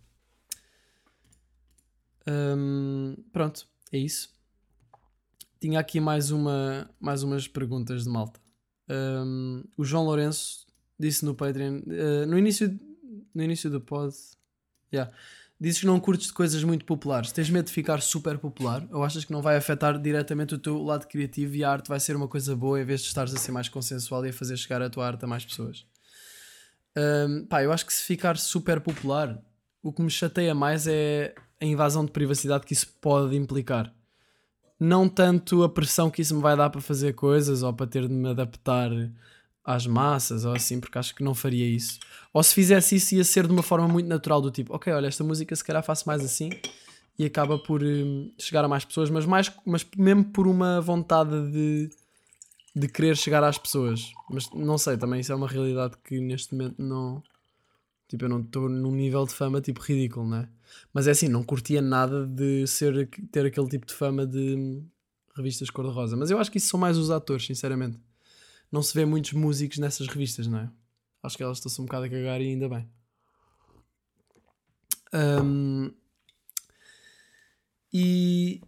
[2.27, 4.31] Hum, pronto, é isso.
[5.61, 8.41] Tinha aqui mais, uma, mais umas perguntas de malta.
[8.91, 10.67] Hum, o João Lourenço
[10.99, 12.79] disse no Patreon, eh, no, início,
[13.35, 14.15] no início do pod,
[14.93, 15.13] yeah,
[15.61, 17.31] dizes que não curtes de coisas muito populares.
[17.31, 18.87] Tens medo de ficar super popular?
[18.91, 22.01] Ou achas que não vai afetar diretamente o teu lado criativo e a arte vai
[22.01, 24.57] ser uma coisa boa em vez de estares a ser mais consensual e a fazer
[24.57, 25.87] chegar a tua arte a mais pessoas?
[26.97, 29.41] Hum, pá, eu acho que se ficar super popular,
[29.83, 33.95] o que me chateia mais é a invasão de privacidade que isso pode implicar.
[34.79, 38.09] Não tanto a pressão que isso me vai dar para fazer coisas ou para ter
[38.09, 38.91] de me adaptar
[39.65, 42.01] às massas ou assim, porque acho que não faria isso.
[42.33, 45.07] Ou se fizesse isso, ia ser de uma forma muito natural, do tipo, ok, olha,
[45.07, 46.51] esta música se calhar faço mais assim
[47.17, 51.53] e acaba por hum, chegar a mais pessoas, mas, mais, mas mesmo por uma vontade
[51.53, 51.91] de,
[52.75, 54.13] de querer chegar às pessoas.
[54.29, 57.23] Mas não sei, também isso é uma realidade que neste momento não.
[58.13, 60.47] Tipo, eu não estou num nível de fama tipo ridículo, né?
[60.93, 64.87] Mas é assim, não curtia nada de ser, ter aquele tipo de fama de hum,
[65.35, 66.15] revistas cor-de-rosa.
[66.15, 67.99] Mas eu acho que isso são mais os atores, sinceramente.
[68.71, 70.71] Não se vê muitos músicos nessas revistas, não é?
[71.23, 72.87] Acho que elas estão-se um bocado a cagar e ainda bem.
[75.15, 75.91] Hum,
[77.91, 78.61] e.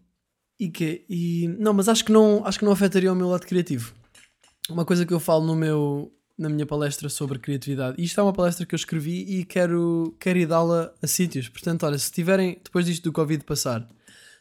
[0.59, 1.49] E que E.
[1.59, 3.95] Não, mas acho que não, acho que não afetaria o meu lado criativo.
[4.70, 8.03] Uma coisa que eu falo no meu, na minha palestra sobre criatividade.
[8.03, 11.49] Isto é uma palestra que eu escrevi e quero, quero ir dá-la a sítios.
[11.49, 13.89] Portanto, olha, se tiverem, depois disto do Covid passar,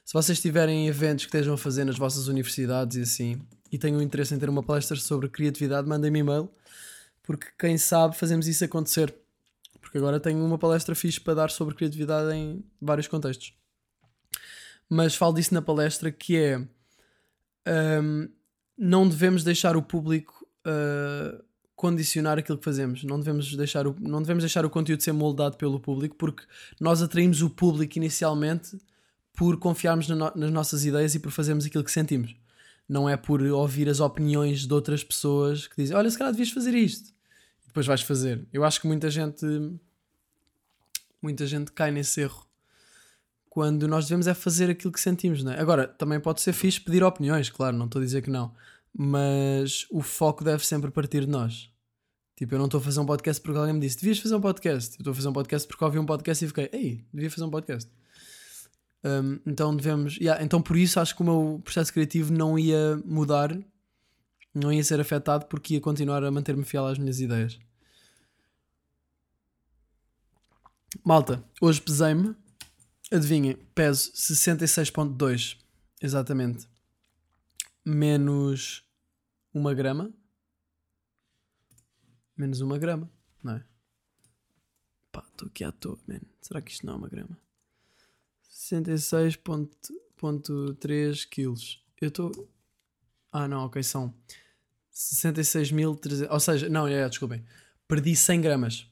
[0.03, 3.41] se vocês tiverem eventos que estejam a fazer nas vossas universidades e assim,
[3.71, 6.49] e tenham interesse em ter uma palestra sobre criatividade, mandem-me e-mail,
[7.21, 9.13] porque quem sabe fazemos isso acontecer.
[9.79, 13.53] Porque agora tenho uma palestra fixe para dar sobre criatividade em vários contextos.
[14.89, 16.57] Mas falo disso na palestra que é
[18.01, 18.29] hum,
[18.77, 21.43] não devemos deixar o público uh,
[21.83, 23.03] condicionar aquilo que fazemos.
[23.03, 26.43] Não devemos, deixar o, não devemos deixar o conteúdo ser moldado pelo público porque
[26.79, 28.79] nós atraímos o público inicialmente
[29.33, 32.33] por confiarmos na no, nas nossas ideias e por fazermos aquilo que sentimos.
[32.87, 36.51] Não é por ouvir as opiniões de outras pessoas que dizem: Olha, se calhar devias
[36.51, 37.09] fazer isto.
[37.65, 38.47] E depois vais fazer.
[38.53, 39.45] Eu acho que muita gente.
[41.21, 42.47] Muita gente cai nesse erro.
[43.49, 45.59] Quando nós devemos é fazer aquilo que sentimos, não é?
[45.59, 48.53] Agora, também pode ser fixe pedir opiniões, claro, não estou a dizer que não.
[48.93, 51.72] Mas o foco deve sempre partir de nós.
[52.35, 54.41] Tipo, eu não estou a fazer um podcast porque alguém me disse: devias fazer um
[54.41, 54.95] podcast.
[54.95, 57.45] Eu estou a fazer um podcast porque ouvi um podcast e fiquei: ei, devia fazer
[57.45, 57.89] um podcast.
[59.03, 60.17] Um, então devemos.
[60.17, 63.55] Yeah, então por isso acho que o meu processo criativo não ia mudar,
[64.53, 67.59] não ia ser afetado porque ia continuar a manter-me fiel às minhas ideias.
[71.03, 72.35] Malta, hoje pesei-me.
[73.11, 75.57] Adivinhem, peso 66,2.
[76.01, 76.67] Exatamente.
[77.85, 78.83] Menos
[79.53, 80.11] uma grama.
[82.35, 83.09] Menos uma grama,
[83.43, 83.63] não é?
[85.11, 86.19] Pá, estou aqui à toa, man.
[86.41, 87.35] Será que isto não é uma grama?
[88.51, 91.81] 66.3 quilos.
[92.01, 92.49] Eu estou.
[93.31, 94.13] Ah, não, ok, são
[94.93, 96.27] 66.300.
[96.29, 97.43] Ou seja, não, é, é, desculpem.
[97.87, 98.87] Perdi 100 gramas.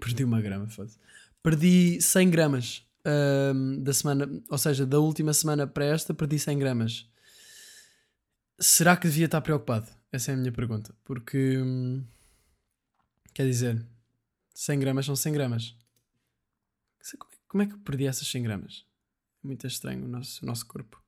[0.00, 0.90] Perdi uma grama, foda
[1.42, 2.86] Perdi 100 gramas
[3.54, 7.08] um, da semana, ou seja, da última semana para esta, perdi 100 gramas.
[8.58, 9.88] Será que devia estar preocupado?
[10.12, 10.94] Essa é a minha pergunta.
[11.04, 11.58] Porque.
[11.58, 12.04] Hum,
[13.32, 13.84] quer dizer,
[14.54, 15.76] 100 gramas são 100 gramas.
[17.48, 18.86] Como é que eu perdi essas 100 gramas?
[19.42, 21.02] É muito estranho o nosso, o nosso corpo.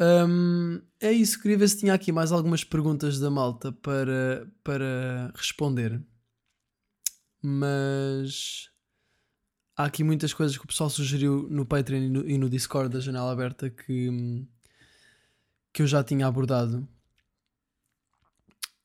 [0.00, 5.30] Um, é isso, queria ver se tinha aqui mais algumas perguntas da malta para, para
[5.36, 6.02] responder.
[7.42, 8.70] Mas
[9.76, 12.92] há aqui muitas coisas que o pessoal sugeriu no Patreon e no, e no Discord
[12.92, 14.46] da Janela Aberta que,
[15.72, 16.88] que eu já tinha abordado.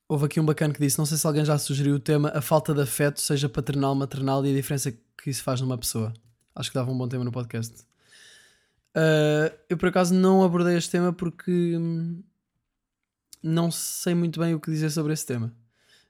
[0.08, 2.40] Houve aqui um bacana que disse: Não sei se alguém já sugeriu o tema A
[2.40, 6.14] falta de afeto, seja paternal, maternal e a diferença que isso faz numa pessoa.
[6.54, 7.82] Acho que dava um bom tema no podcast.
[8.96, 12.22] Uh, eu por acaso não abordei este tema porque hum,
[13.42, 15.52] não sei muito bem o que dizer sobre esse tema.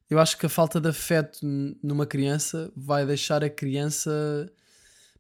[0.09, 1.41] Eu acho que a falta de afeto
[1.83, 4.51] numa criança vai deixar a criança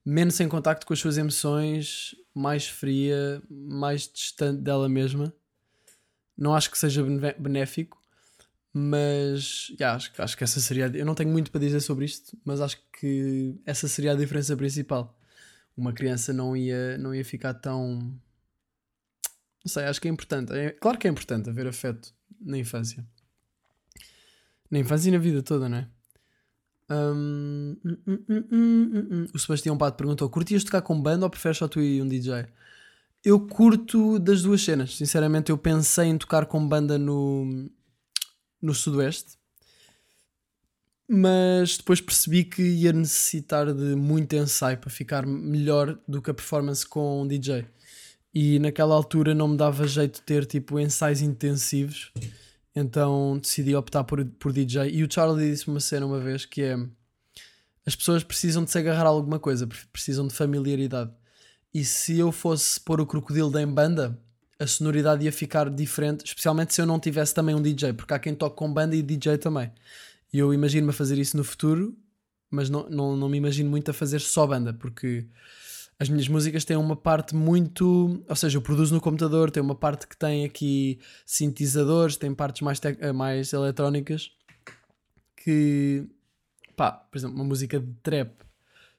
[0.04, 5.34] menos em contacto com as suas emoções, mais fria, mais distante dela mesma.
[6.38, 7.02] Não acho que seja
[7.36, 7.95] benéfico,
[8.78, 10.90] mas yeah, acho, acho que essa seria.
[10.94, 14.56] Eu não tenho muito para dizer sobre isto, mas acho que essa seria a diferença
[14.56, 15.16] principal
[15.76, 17.98] uma criança não ia, não ia ficar tão.
[19.64, 20.52] Não sei, acho que é importante.
[20.52, 23.06] É, claro que é importante haver afeto na infância.
[24.70, 25.88] Na infância e na vida toda, não é?
[26.88, 31.80] Um, hum, hum, o Sebastião Pato perguntou: curtias tocar com banda ou preferes só tu
[31.80, 32.46] e um DJ?
[33.24, 34.96] Eu curto das duas cenas.
[34.96, 37.68] Sinceramente, eu pensei em tocar com banda no,
[38.60, 39.36] no Sudoeste.
[41.08, 46.34] mas depois percebi que ia necessitar de muito ensaio para ficar melhor do que a
[46.34, 47.64] performance com um DJ.
[48.34, 52.12] E naquela altura não me dava jeito de ter tipo ensaios intensivos,
[52.74, 54.90] então decidi optar por, por DJ.
[54.90, 56.76] E o Charlie disse uma cena uma vez que é
[57.86, 61.12] as pessoas precisam de se agarrar a alguma coisa, precisam de familiaridade.
[61.72, 64.20] E se eu fosse pôr o crocodilo em banda,
[64.58, 68.18] a sonoridade ia ficar diferente, especialmente se eu não tivesse também um DJ, porque há
[68.18, 69.70] quem toque com banda e DJ também.
[70.32, 71.96] E eu imagino-me a fazer isso no futuro,
[72.50, 75.26] mas não, não, não me imagino muito a fazer só banda, porque
[75.98, 78.22] as minhas músicas têm uma parte muito.
[78.28, 82.62] Ou seja, eu produzo no computador, tem uma parte que tem aqui sintetizadores, tem partes
[82.62, 82.80] mais,
[83.14, 84.30] mais eletrónicas
[85.36, 86.06] que.
[86.74, 88.32] pá, por exemplo, uma música de trap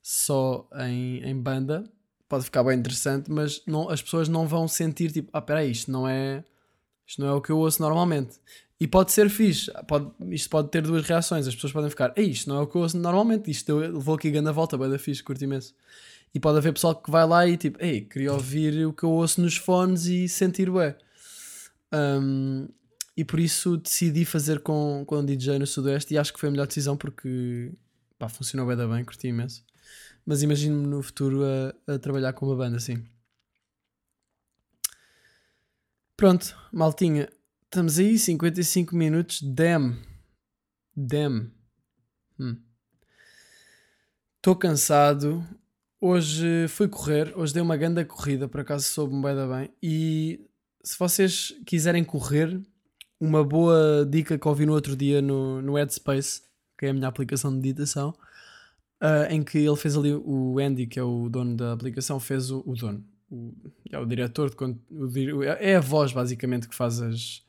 [0.02, 1.84] só em, em banda
[2.28, 5.92] pode ficar bem interessante, mas não, as pessoas não vão sentir tipo, ah, peraí, isto
[5.92, 6.44] não é.
[7.06, 8.38] Isto não é o que eu ouço normalmente.
[8.80, 11.48] E pode ser fixe, pode, isto pode ter duas reações.
[11.48, 14.00] As pessoas podem ficar, ei, isto não é o que eu ouço normalmente, isto eu
[14.00, 15.74] vou aqui ganhando a volta, bem da fixe, curto imenso.
[16.34, 19.10] E pode haver pessoal que vai lá e tipo, ei, queria ouvir o que eu
[19.10, 20.98] ouço nos fones e sentir bué.
[21.94, 22.68] Um,
[23.16, 26.50] e por isso decidi fazer com, com o DJ no Sudoeste e acho que foi
[26.50, 27.72] a melhor decisão porque
[28.20, 29.64] pá, funcionou bem da bem, curti imenso.
[30.28, 33.02] Mas imagino-me no futuro a, a trabalhar com uma banda assim.
[36.18, 37.30] Pronto, maltinha.
[37.64, 39.42] Estamos aí, 55 minutos.
[39.42, 39.96] Damn.
[40.94, 41.50] Damn.
[44.36, 44.60] Estou hum.
[44.60, 45.48] cansado.
[46.02, 47.32] Hoje fui correr.
[47.38, 48.50] Hoje dei uma grande corrida.
[48.50, 49.72] Por acaso soube-me bem da bem.
[49.82, 50.46] E
[50.84, 52.62] se vocês quiserem correr,
[53.18, 56.42] uma boa dica que ouvi no outro dia no, no Headspace,
[56.78, 58.14] que é a minha aplicação de meditação,
[59.02, 62.52] uh, em que ele fez ali, o Andy, que é o dono da aplicação, fez
[62.52, 63.04] o, o dono.
[63.30, 63.54] O,
[63.92, 67.42] é o diretor, de, o, é a voz basicamente que faz as,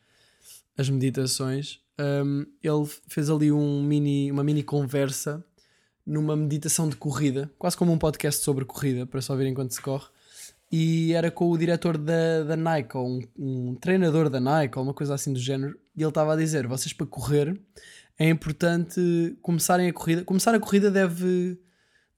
[0.76, 5.44] as meditações, um, ele fez ali um mini, uma mini conversa
[6.06, 9.80] numa meditação de corrida, quase como um podcast sobre corrida, para só ver enquanto se
[9.80, 10.06] corre.
[10.70, 14.84] E era com o diretor da, da Nike, ou um, um treinador da Nike, ou
[14.84, 15.78] uma coisa assim do género.
[15.96, 17.58] E ele estava a dizer: vocês para correr
[18.18, 20.24] é importante começarem a corrida.
[20.24, 21.58] Começar a corrida deve,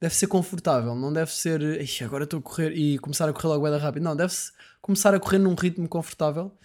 [0.00, 1.60] deve ser confortável, não deve ser
[2.02, 4.02] agora estou a correr e começar a correr logo bem rápido.
[4.02, 6.56] Não, deve-se começar a correr num ritmo confortável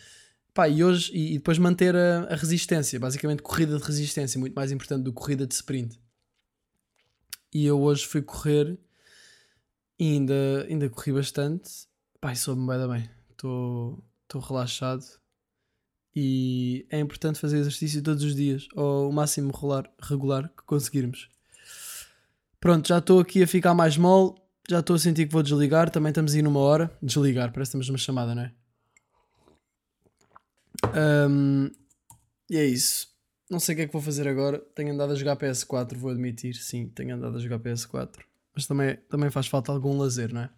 [0.56, 4.54] Pá, e hoje, e, e depois manter a, a, resistência, basicamente corrida de resistência, muito
[4.54, 6.00] mais importante do que corrida de sprint.
[7.54, 8.80] E eu hoje fui correr
[10.00, 11.70] e ainda, ainda corri bastante.
[12.22, 13.10] Pá, soube-me bem, bem.
[13.32, 14.02] Estou
[14.42, 15.04] relaxado
[16.16, 21.30] e é importante fazer exercício todos os dias, ou o máximo regular, regular que conseguirmos.
[22.60, 24.34] Pronto, já estou aqui a ficar mais mole,
[24.70, 26.90] já estou a sentir que vou desligar, também estamos aí numa hora.
[27.02, 28.52] Desligar, parece que estamos numa chamada, não é?
[31.30, 31.70] Um,
[32.50, 33.14] e é isso.
[33.50, 34.60] Não sei o que é que vou fazer agora.
[34.74, 36.56] Tenho andado a jogar PS4, vou admitir.
[36.56, 38.24] Sim, tenho andado a jogar PS4.
[38.56, 40.50] Mas também, também faz falta algum lazer, não é?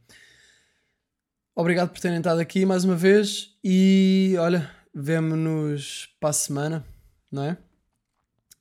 [1.55, 3.57] Obrigado por terem estado aqui mais uma vez.
[3.63, 6.83] E olha, vemo-nos para a semana,
[7.31, 7.55] não é?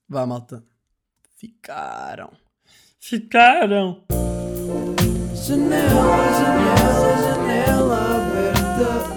[0.06, 0.62] Vá, malta.
[1.34, 2.30] Ficaram.
[3.00, 4.04] Ficaram.
[5.34, 5.88] Janela,
[6.38, 9.15] janela, janela.